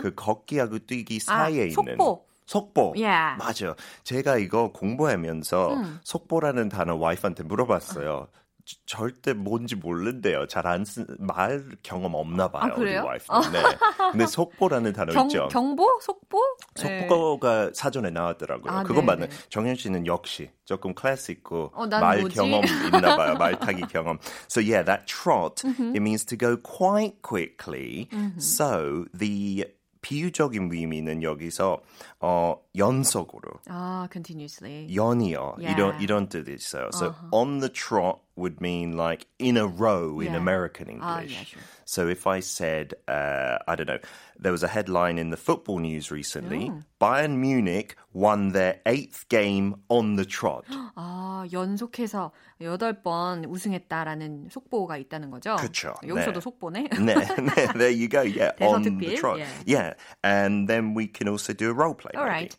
그 0.00 0.14
걷기하고 0.14 0.80
뛰기 0.80 1.20
사이에 1.20 1.68
있는 1.68 1.96
속보. 1.96 2.24
속보. 2.46 2.94
Yeah. 2.96 3.38
맞아. 3.38 3.76
제가 4.02 4.38
이거 4.38 4.72
공부하면서 4.72 6.02
속보라는 6.02 6.68
단어 6.68 6.96
와이프한테 6.96 7.44
물어봤어요. 7.44 8.26
저- 8.67 8.75
절대 8.85 9.31
뭔지 9.33 9.75
모른대요. 9.75 10.45
잘 10.47 10.67
안 10.67 10.83
쓴 10.83 11.05
말 11.19 11.63
경험 11.83 12.13
없나 12.15 12.49
봐요. 12.49 12.73
아, 12.73 12.75
그래요? 12.75 12.99
우리 12.99 13.07
와이프. 13.07 13.25
네. 13.53 13.63
근데 14.11 14.25
속보라는 14.25 14.91
단어 14.91 15.13
경, 15.13 15.27
있죠. 15.27 15.47
경보? 15.47 15.99
속보? 16.01 16.37
네. 16.75 17.07
속보가 17.07 17.71
사전에 17.73 18.09
나왔더라고요. 18.09 18.71
아, 18.71 18.83
그건. 18.83 19.05
맞네. 19.05 19.29
정현 19.49 19.75
씨는 19.75 20.05
역시 20.05 20.49
조금 20.65 20.93
클래스 20.93 21.31
있고 21.31 21.71
어, 21.73 21.85
난말 21.87 22.19
뭐지? 22.21 22.35
경험 22.35 22.61
있나 22.65 23.15
봐요. 23.15 23.35
말 23.35 23.55
타기 23.59 23.83
경험. 23.87 24.17
So 24.49 24.59
yeah, 24.61 24.83
that 24.83 25.05
trot 25.07 25.63
Mm-hmm. 25.63 25.95
it 25.95 26.01
means 26.01 26.25
to 26.25 26.35
go 26.37 26.57
quite 26.57 27.21
quickly. 27.21 28.09
So 28.37 29.05
the 29.17 29.63
비유적인 30.01 30.69
의미는 30.71 31.23
여기서 31.23 31.79
어 32.20 32.56
연속으로 32.76 33.60
아, 33.68 34.08
continuously. 34.12 34.86
연이어 34.94 35.56
Yeah. 35.58 35.74
이런 35.76 36.00
이런 36.00 36.28
뜻이 36.28 36.52
있어요. 36.54 36.90
So 36.94 37.14
on 37.32 37.60
the 37.60 37.68
trot 37.68 38.20
would 38.36 38.60
mean 38.60 38.96
like 38.96 39.26
in 39.38 39.56
a 39.56 39.66
row 39.66 40.20
in 40.20 40.32
Yeah. 40.32 40.40
American 40.40 40.88
Ah, 41.02 41.20
English. 41.20 41.32
yeah, 41.36 41.44
sure. 41.44 41.62
So 41.84 42.08
if 42.08 42.26
I 42.26 42.40
said, 42.40 42.94
uh, 43.06 43.58
I 43.68 43.76
don't 43.76 43.86
know, 43.86 43.98
there 44.40 44.52
was 44.52 44.62
a 44.62 44.68
headline 44.68 45.18
in 45.18 45.28
the 45.28 45.36
football 45.36 45.78
news 45.80 46.10
recently: 46.10 46.70
Oh. 46.72 46.80
Bayern 46.98 47.36
Munich 47.36 47.96
won 48.14 48.52
their 48.52 48.80
eighth 48.86 49.28
game 49.28 49.76
on 49.90 50.16
the 50.16 50.24
trot. 50.24 50.64
아, 50.96 51.44
연속해서 51.52 52.30
여덟 52.62 53.02
번 53.02 53.44
우승했다라는 53.44 54.48
속보가 54.50 54.96
있다는 54.96 55.30
거죠? 55.30 55.56
그쵸. 55.56 55.92
여기서도 56.06 56.40
네. 56.40 56.40
속보네. 56.40 56.88
네, 57.04 57.14
네, 57.14 57.72
there 57.76 57.90
you 57.92 58.08
go. 58.08 58.22
Yeah, 58.22 58.52
on 58.64 58.82
the 58.82 58.90
대서특필, 58.90 59.16
trot. 59.18 59.38
yeah. 59.40 59.48
Yeah, 59.66 59.94
and 60.24 60.68
then 60.68 60.94
we 60.94 61.08
can 61.08 61.28
also 61.28 61.52
do 61.52 61.68
a 61.68 61.74
role 61.74 61.94
play. 61.94 62.05
All 62.15 62.25
right. 62.25 62.55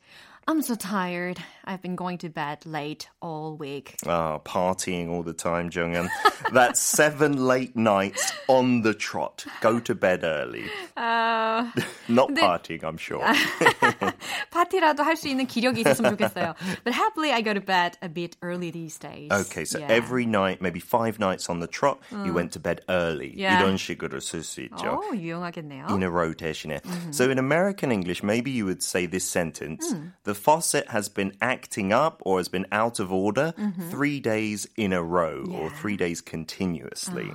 I'm 0.46 0.62
so 0.62 0.74
tired. 0.74 1.38
I've 1.67 1.81
been 1.81 1.95
going 1.95 2.17
to 2.19 2.29
bed 2.29 2.65
late 2.65 3.07
all 3.21 3.55
week. 3.55 3.95
Oh, 4.05 4.41
partying 4.43 5.09
all 5.09 5.23
the 5.23 5.33
time, 5.33 5.69
Junghyun. 5.69 6.09
That's 6.51 6.81
seven 6.81 7.47
late 7.47 7.75
nights 7.75 8.33
on 8.49 8.81
the 8.81 8.93
trot. 8.93 9.45
Go 9.61 9.79
to 9.79 9.95
bed 9.95 10.23
early. 10.23 10.65
아, 10.97 11.71
Not 12.09 12.29
근데- 12.29 12.41
partying, 12.41 12.83
I'm 12.83 12.97
sure. 12.97 13.23
파티라도 14.51 15.03
할 15.03 15.15
수 15.15 15.27
있는 15.29 15.45
기력이 15.47 15.81
있었으면 15.81 16.11
좋겠어요. 16.17 16.55
But 16.83 16.93
happily, 16.93 17.31
I 17.31 17.41
go 17.41 17.53
to 17.53 17.61
bed 17.61 17.97
a 18.01 18.09
bit 18.09 18.35
early 18.41 18.71
these 18.71 18.97
days. 18.99 19.31
Okay, 19.31 19.65
so 19.65 19.79
Yeah. 19.79 19.87
every 19.89 20.25
night, 20.25 20.61
maybe 20.61 20.79
five 20.79 21.19
nights 21.19 21.49
on 21.49 21.59
the 21.59 21.67
trot, 21.67 21.99
you 22.25 22.33
went 22.33 22.51
to 22.53 22.59
bed 22.59 22.81
early. 22.89 23.31
Yeah. 23.35 23.61
이런 23.61 23.77
식으로 23.77 24.19
쓸 24.21 24.43
수 24.43 24.61
있죠. 24.61 24.99
어, 24.99 25.15
유용하겠네요. 25.15 25.87
In 25.89 26.03
a 26.03 26.09
rotation에. 26.09 26.81
So 27.13 27.29
in 27.29 27.37
American 27.39 27.91
English, 27.91 28.23
maybe 28.23 28.51
you 28.51 28.65
would 28.65 28.83
say 28.83 29.05
this 29.05 29.23
sentence: 29.25 29.95
The 30.23 30.33
faucet 30.35 30.89
has 30.89 31.09
been 31.09 31.31
acting 31.58 31.92
up 31.92 32.22
or 32.24 32.38
has 32.38 32.48
been 32.48 32.66
out 32.72 33.00
of 33.00 33.10
order 33.12 33.52
three 33.90 34.20
days 34.20 34.68
in 34.76 34.92
a 34.92 35.02
row 35.02 35.42
or 35.50 35.68
Yeah. 35.68 35.80
three 35.80 35.96
days 35.96 36.22
continuously. 36.22 37.30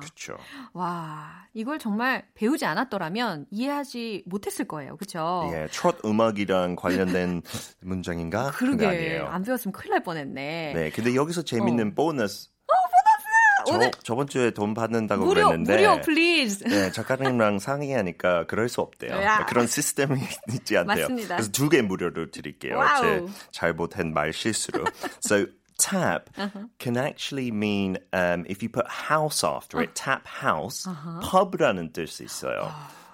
그렇죠. 0.00 0.38
와, 0.72 1.46
이걸 1.52 1.78
정말 1.78 2.24
배우지 2.34 2.64
않았더라면 2.64 3.46
이해하지 3.50 4.24
못했을 4.26 4.66
거예요. 4.66 4.96
그렇죠? 4.96 5.50
예, 5.52 5.68
트롯 5.70 5.98
음악이랑 6.04 6.76
관련된 6.76 7.42
문장인가? 7.82 8.50
그러게 8.52 8.86
아니에요. 8.86 9.26
안 9.26 9.42
배웠으면 9.42 9.72
큰일 9.72 9.90
날 9.92 10.02
뻔했네. 10.02 10.72
네, 10.74 10.90
근데 10.90 11.14
여기서 11.14 11.42
재밌는 11.42 11.94
보너스. 11.94 12.48
저, 13.70 13.76
오늘- 13.76 13.90
저번 14.02 14.26
주에 14.28 14.50
돈 14.50 14.74
받는다고 14.74 15.24
무료 15.24 15.46
그랬는데 15.48 15.76
무료 15.76 16.00
please. 16.00 16.64
네, 16.64 16.90
작가님랑 16.92 17.58
상의하니까 17.58 18.46
그럴 18.46 18.68
수 18.68 18.80
없대요. 18.80 19.12
야. 19.22 19.46
그런 19.46 19.66
시스템이 19.66 20.20
있지 20.52 20.76
않대요. 20.76 20.96
맞습니다. 21.08 21.36
그래서 21.36 21.50
두 21.52 21.68
개 21.68 21.82
무료로 21.82 22.30
드릴게요. 22.30 22.76
Wow. 22.78 23.02
제 23.02 23.26
잘못한 23.52 24.12
말 24.12 24.32
실수로. 24.32 24.84
so 25.24 25.46
tap 25.78 26.30
can 26.78 26.96
actually 26.98 27.48
mean 27.50 27.96
um, 28.12 28.44
if 28.50 28.60
you 28.62 28.68
put 28.70 28.84
house 28.86 29.42
after 29.46 29.80
it, 29.80 29.94
tap 29.94 30.24
house, 30.28 30.86
pub라는 31.22 31.92
뜻이 31.92 32.24
있어요. 32.24 32.70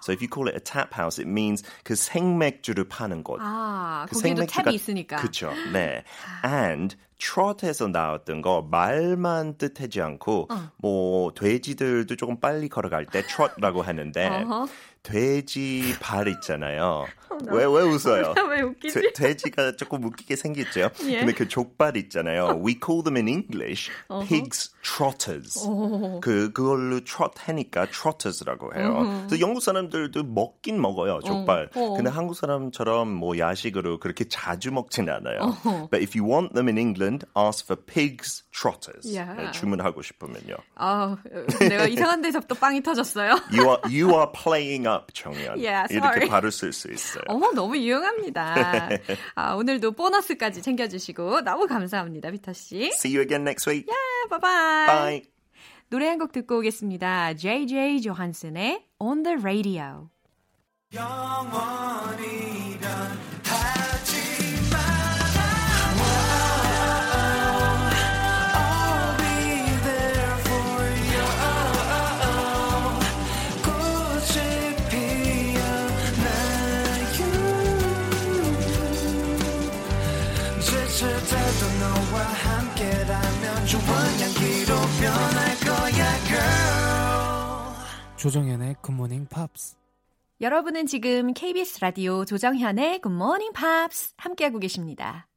So 0.07 0.13
if 0.13 0.23
you 0.23 0.29
call 0.29 0.47
it 0.47 0.55
a 0.55 0.61
tap 0.63 0.95
house, 0.95 1.19
it 1.19 1.27
means 1.29 1.65
그 1.83 1.97
생맥주를 1.97 2.85
파는 2.89 3.25
곳. 3.25 3.41
아, 3.43 4.07
그 4.09 4.15
거기도 4.21 4.45
생맥주가- 4.47 4.65
탭이 4.67 4.73
있으니까. 4.75 5.17
그쵸. 5.17 5.51
네. 5.73 6.05
And 6.45 6.95
trot에서 7.19 7.89
나왔던 7.89 8.41
거 8.41 8.63
말만 8.71 9.57
뜻하지 9.59 10.01
않고 10.03 10.47
어. 10.49 10.71
뭐 10.77 11.33
돼지들도 11.35 12.15
조금 12.15 12.39
빨리 12.39 12.69
걸어갈 12.69 13.07
때 13.07 13.23
trot라고 13.27 13.83
하는데 13.83 14.45
돼지 15.07 15.95
발 16.01 16.27
있잖아요. 16.29 17.07
왜왜 17.51 17.83
웃어요? 17.83 18.35
왜 18.49 18.63
웃기지? 18.63 18.95
돼- 18.95 19.13
돼지가 19.13 19.77
조금 19.77 20.03
웃기게 20.05 20.37
생겼죠. 20.37 20.91
예. 21.05 21.19
근데 21.19 21.33
그 21.35 21.47
족발 21.49 21.97
있잖아요. 21.99 22.59
We 22.65 22.79
call 22.85 23.05
them 23.05 23.17
in 23.17 23.29
English 23.29 23.91
pigs 24.27 24.73
trotters. 24.83 25.61
그 26.23 26.51
그걸로 26.53 27.01
trot 27.05 27.33
하니까 27.37 27.87
trotters라고 27.91 28.75
해요. 28.75 29.25
그래서 29.29 29.41
영국 29.41 29.61
사람들도 29.61 30.25
먹긴 30.25 30.81
먹어요 30.81 31.21
족발. 31.21 31.71
어. 31.75 31.95
근데 31.95 32.09
한국 32.11 32.35
사람처럼 32.35 33.13
뭐 33.13 33.39
야식으로 33.39 33.99
그렇게 34.01 34.25
자주 34.29 34.73
먹진 34.73 35.09
않아요. 35.11 35.57
But 35.91 36.01
if 36.03 36.19
you 36.19 36.25
want 36.27 36.55
them 36.55 36.69
in 36.69 36.79
England, 36.79 37.27
ask 37.37 37.65
for 37.67 37.77
pigs 37.77 38.45
trotters. 38.51 39.07
Yeah. 39.07 39.37
네, 39.37 39.51
주문하고 39.53 40.01
싶으면요. 40.01 40.57
아, 40.77 41.17
내가 41.61 41.87
이상한 41.87 42.23
데서 42.23 42.41
또 42.49 42.55
빵이 42.55 42.83
터졌어요. 42.83 43.33
You 43.53 43.69
are 43.69 43.81
you 43.85 44.09
are 44.17 44.31
playing 44.33 44.87
up 44.89 44.96
정연. 45.13 45.59
Yeah, 45.59 45.87
sorry. 45.91 46.17
이렇게 46.21 46.29
바로 46.29 46.51
쓸 46.51 46.73
수 46.73 46.91
있어요. 46.93 47.23
어머, 47.29 47.53
너무 47.53 47.77
유용합니다. 47.77 48.89
아, 49.37 49.55
오늘도 49.55 49.93
보너스까지 49.93 50.63
챙겨주시고 50.63 51.43
너무 51.43 51.67
감사합니다, 51.67 52.31
비터 52.31 52.53
씨. 52.53 52.91
See 52.95 53.15
you 53.17 53.23
again 53.23 53.43
next 53.43 53.69
week. 53.69 53.87
바이바이. 54.31 54.87
Bye. 54.87 55.23
노래 55.89 56.09
한 56.09 56.19
곡 56.19 56.33
듣고 56.33 56.59
오겠습니다. 56.59 57.35
JJ 57.35 58.01
조한슨의 58.03 58.85
On 59.01 59.23
the 59.23 59.37
Radio. 59.41 60.09
조정현의 88.17 88.77
굿모닝 88.81 89.27
팝스. 89.27 89.77
여러분은 90.41 90.87
지금 90.87 91.35
KBS 91.35 91.81
라디오 91.81 92.25
조정현의 92.25 93.03
굿모닝 93.03 93.53
팝스 93.53 94.15
함께하고 94.17 94.59
계십니다. 94.59 95.29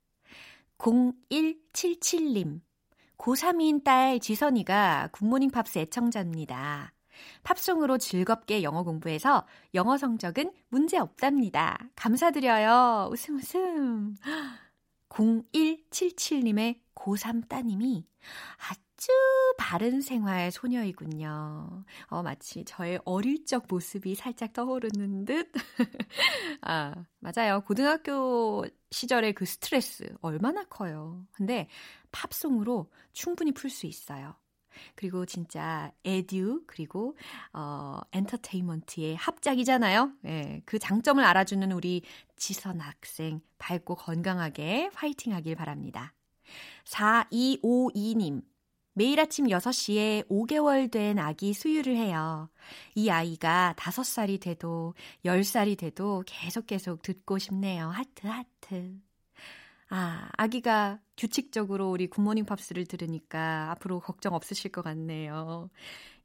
0177님. 0.78 2.62
고3인 3.18 3.84
딸 3.84 4.22
지선이가 4.22 5.10
굿모닝 5.12 5.52
팝스 5.52 5.80
애청자입니다. 5.80 6.94
팝송으로 7.44 7.98
즐겁게 7.98 8.64
영어 8.64 8.84
공부해서 8.84 9.46
영어 9.74 9.98
성적은 9.98 10.54
문제 10.70 10.98
없답니다. 10.98 11.78
감사드려요. 11.98 13.10
웃음 13.12 13.36
웃음. 13.36 14.16
0177님의 15.10 16.80
고3 16.96 17.48
따님이 17.48 18.06
아주 18.58 19.08
바른 19.58 20.02
생활 20.02 20.52
소녀이군요. 20.52 21.86
어, 22.08 22.24
마치 22.24 22.64
저의 22.66 23.00
어릴 23.06 23.46
적 23.46 23.66
모습이 23.68 24.16
살짝 24.16 24.54
떠오르는 24.54 25.26
듯. 25.26 25.52
아, 26.62 26.94
맞아요. 27.20 27.62
고등학교 27.62 28.66
시절의 28.92 29.34
그 29.34 29.46
스트레스 29.46 30.14
얼마나 30.22 30.64
커요. 30.66 31.26
근데 31.32 31.68
팝송으로 32.12 32.92
충분히 33.14 33.52
풀 33.52 33.70
수 33.70 33.86
있어요. 33.86 34.36
그리고 34.96 35.26
진짜 35.26 35.92
edu 36.04 36.64
그리고 36.68 37.18
어 37.54 38.00
엔터테인먼트의 38.12 39.16
합작이잖아요. 39.16 40.12
예, 40.26 40.62
그 40.66 40.80
장점을 40.80 41.24
알아주는 41.24 41.72
우리 41.72 42.02
지선 42.36 42.80
학생 42.80 43.42
밝고 43.58 43.96
건강하게 43.96 44.90
화이팅 44.94 45.34
하길 45.34 45.56
바랍니다. 45.56 46.14
4252님 46.86 48.42
매일 48.94 49.20
아침 49.20 49.46
6시에 49.48 50.28
5개월 50.28 50.92
된 50.92 51.20
아기 51.20 51.54
수유를 51.54 51.96
해요. 51.96 52.50
이 52.96 53.10
아이가 53.10 53.74
5살이 53.78 54.42
돼도 54.42 54.94
10살이 55.24 55.78
돼도 55.78 56.24
계속 56.26 56.68
계속 56.68 57.02
듣고 57.02 57.38
싶네요. 57.38 57.88
하트 57.90 58.28
하트. 58.28 59.00
아, 59.90 60.30
아기가 60.38 61.00
규칙적으로 61.18 61.90
우리 61.90 62.08
굿모닝 62.08 62.46
팝스를 62.46 62.86
들으니까 62.86 63.72
앞으로 63.72 64.00
걱정 64.00 64.34
없으실 64.36 64.72
것 64.72 64.84
같네요. 64.84 65.70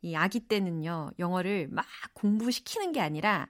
이 0.02 0.14
아기 0.16 0.40
때는요, 0.40 1.12
영어를 1.18 1.68
막 1.70 1.86
공부시키는 2.14 2.92
게 2.92 3.00
아니라, 3.00 3.48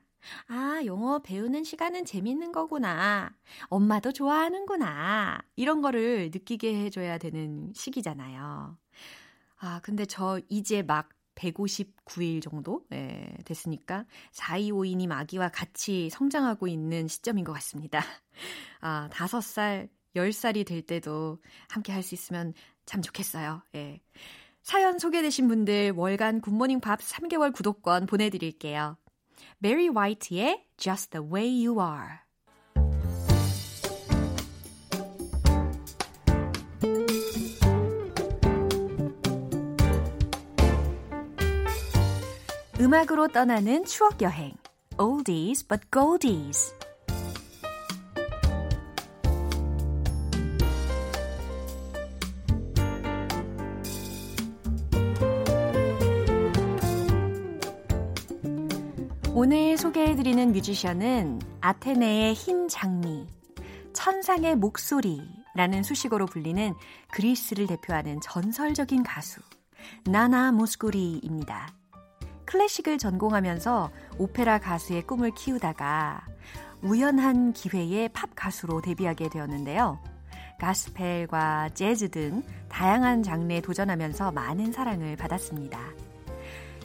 아, 0.48 0.80
영어 0.86 1.20
배우는 1.20 1.64
시간은 1.64 2.04
재밌는 2.06 2.52
거구나. 2.52 3.34
엄마도 3.68 4.12
좋아하는구나. 4.12 5.40
이런 5.56 5.82
거를 5.82 6.30
느끼게 6.32 6.74
해줘야 6.84 7.18
되는 7.18 7.72
시기잖아요. 7.74 8.78
아, 9.58 9.80
근데 9.82 10.06
저 10.06 10.40
이제 10.48 10.82
막 10.82 11.10
159일 11.34 12.40
정도 12.40 12.86
네, 12.90 13.36
됐으니까 13.44 14.06
4252님 14.32 15.10
아기와 15.12 15.48
같이 15.48 16.08
성장하고 16.10 16.68
있는 16.68 17.08
시점인 17.08 17.44
것 17.44 17.52
같습니다. 17.54 18.00
아, 18.80 19.08
5살, 19.10 19.88
10살이 20.16 20.66
될 20.66 20.82
때도 20.82 21.38
함께 21.68 21.92
할 21.92 22.02
수 22.02 22.14
있으면 22.14 22.54
참 22.86 23.02
좋겠어요. 23.02 23.62
예. 23.74 24.00
사연 24.62 24.98
소개되신 24.98 25.48
분들 25.48 25.92
월간 25.92 26.40
굿모닝 26.40 26.80
밥 26.80 27.00
3개월 27.00 27.52
구독권 27.52 28.06
보내드릴게요. 28.06 28.96
메리 29.58 29.88
화이트의 29.88 30.64
Just 30.76 31.10
the 31.10 31.26
Way 31.26 31.66
You 31.66 31.80
Are 31.80 32.24
음악으로 42.80 43.28
떠나는 43.28 43.84
추억 43.84 44.20
여행 44.22 44.52
Oldies 44.98 45.66
but 45.66 45.90
Goldies 45.90 46.74
오늘 59.44 59.76
소개해드리는 59.76 60.52
뮤지션은 60.52 61.38
아테네의 61.60 62.32
흰 62.32 62.66
장미, 62.66 63.26
천상의 63.92 64.56
목소리라는 64.56 65.82
수식어로 65.82 66.24
불리는 66.24 66.72
그리스를 67.12 67.66
대표하는 67.66 68.22
전설적인 68.22 69.02
가수, 69.02 69.42
나나 70.06 70.50
모스구리입니다. 70.50 71.68
클래식을 72.46 72.96
전공하면서 72.96 73.90
오페라 74.16 74.58
가수의 74.58 75.02
꿈을 75.02 75.30
키우다가 75.32 76.26
우연한 76.80 77.52
기회에 77.52 78.08
팝 78.14 78.30
가수로 78.34 78.80
데뷔하게 78.80 79.28
되었는데요. 79.28 80.02
가스펠과 80.58 81.68
재즈 81.74 82.10
등 82.10 82.42
다양한 82.70 83.22
장르에 83.22 83.60
도전하면서 83.60 84.32
많은 84.32 84.72
사랑을 84.72 85.16
받았습니다. 85.16 86.03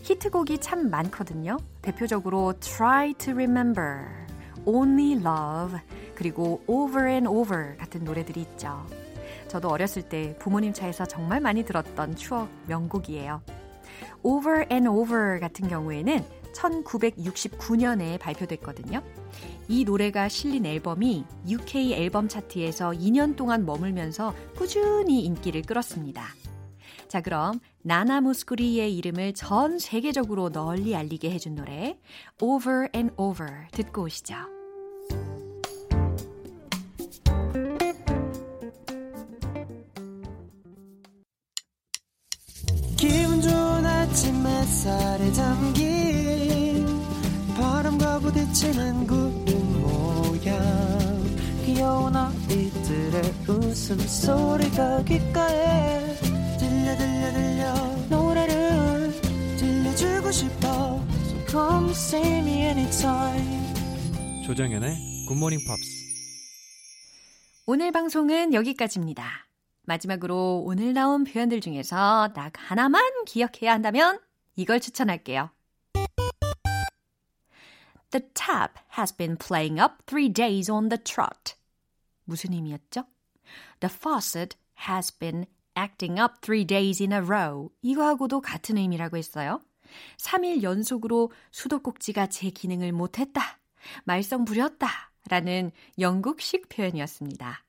히트곡이 0.03 0.59
참 0.59 0.89
많거든요. 0.89 1.57
대표적으로 1.81 2.53
Try 2.59 3.13
to 3.15 3.33
Remember, 3.33 4.05
Only 4.65 5.13
Love, 5.13 5.79
그리고 6.15 6.61
Over 6.67 7.07
and 7.07 7.27
Over 7.27 7.77
같은 7.77 8.03
노래들이 8.03 8.41
있죠. 8.41 8.85
저도 9.47 9.69
어렸을 9.69 10.03
때 10.03 10.35
부모님 10.39 10.73
차에서 10.73 11.05
정말 11.05 11.41
많이 11.41 11.63
들었던 11.63 12.15
추억 12.15 12.49
명곡이에요. 12.67 13.41
Over 14.23 14.65
and 14.71 14.87
Over 14.87 15.39
같은 15.39 15.67
경우에는 15.67 16.23
1969년에 16.53 18.19
발표됐거든요. 18.19 19.01
이 19.67 19.83
노래가 19.85 20.29
실린 20.29 20.65
앨범이 20.65 21.25
UK 21.47 21.93
앨범 21.93 22.27
차트에서 22.27 22.91
2년 22.91 23.35
동안 23.35 23.65
머물면서 23.65 24.33
꾸준히 24.55 25.23
인기를 25.25 25.61
끌었습니다. 25.61 26.23
자, 27.07 27.21
그럼 27.21 27.59
나나 27.81 28.19
무스쿠리의 28.21 28.95
이름을 28.97 29.33
전 29.33 29.79
세계적으로 29.79 30.49
널리 30.51 30.95
알리게 30.95 31.31
해준 31.31 31.55
노래 31.55 31.97
Over 32.41 32.89
and 32.93 33.13
Over 33.17 33.67
듣고 33.71 34.03
오시죠. 34.03 34.35
기분 42.97 43.41
좋은 43.41 43.85
아침 43.85 44.45
햇살에 44.45 45.31
담긴 45.31 46.85
바람과 47.55 48.19
부딪히는 48.19 49.07
구름 49.07 49.81
모양 49.81 50.59
귀여운 51.65 52.13
아이들의 52.13 53.21
웃음소리가 53.47 55.03
귓가에 55.03 56.19
들려 56.97 57.31
들려 57.31 57.31
들려 57.33 57.73
노래를 58.09 59.21
들려주고 59.57 60.31
싶어 60.31 61.03
So 61.25 61.45
come 61.47 61.91
see 61.91 62.39
me 62.39 62.61
anytime 62.63 63.69
조정현의 64.45 65.25
굿모닝 65.27 65.59
팝스. 65.67 65.99
오늘 67.67 67.91
방송은 67.91 68.53
여기까지입니다. 68.55 69.47
마지막으로 69.83 70.63
오늘 70.65 70.93
나온 70.93 71.23
표현들 71.23 71.61
중에서 71.61 72.31
딱 72.33 72.53
하나만 72.55 73.03
기억해야 73.25 73.73
한다면 73.73 74.19
이걸 74.55 74.79
추천할게요. 74.79 75.51
The 78.11 78.27
tap 78.33 78.79
has 78.97 79.15
been 79.15 79.37
playing 79.37 79.79
up 79.79 80.03
three 80.07 80.33
days 80.33 80.71
on 80.71 80.89
the 80.89 80.97
trot. 81.03 81.53
무슨 82.25 82.53
의미였죠? 82.53 83.05
The 83.81 83.93
faucet 83.95 84.57
has 84.89 85.15
been 85.15 85.45
acting 85.79 86.19
up 86.19 86.41
three 86.41 86.65
days 86.65 87.01
in 87.01 87.13
a 87.13 87.19
row. 87.19 87.69
이거하고도 87.81 88.41
같은 88.41 88.77
의미라고 88.77 89.15
했어요. 89.15 89.61
3일 90.17 90.61
연속으로 90.61 91.31
수도꼭지가 91.51 92.27
제 92.27 92.49
기능을 92.49 92.91
못했다. 92.91 93.59
말썽 94.03 94.45
부렸다. 94.45 95.11
라는 95.29 95.71
영국식 95.97 96.69
표현이었습니다. 96.69 97.63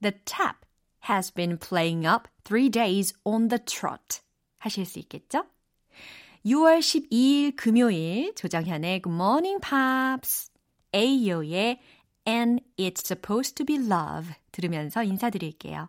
The 0.00 0.12
tap 0.24 0.66
has 1.08 1.32
been 1.32 1.58
playing 1.58 2.06
up 2.06 2.28
three 2.44 2.68
days 2.68 3.14
on 3.24 3.48
the 3.48 3.62
trot. 3.64 4.20
하실 4.58 4.84
수 4.84 4.98
있겠죠? 4.98 5.44
6월 6.44 6.80
12일 6.80 7.56
금요일 7.56 8.34
조정현의 8.34 9.02
Good 9.02 9.14
Morning 9.14 9.60
Pops. 9.60 10.50
AO의 10.94 11.80
And 12.26 12.62
It's 12.76 13.04
Supposed 13.04 13.54
to 13.56 13.64
Be 13.66 13.76
Love 13.76 14.34
들으면서 14.52 15.02
인사드릴게요. 15.02 15.88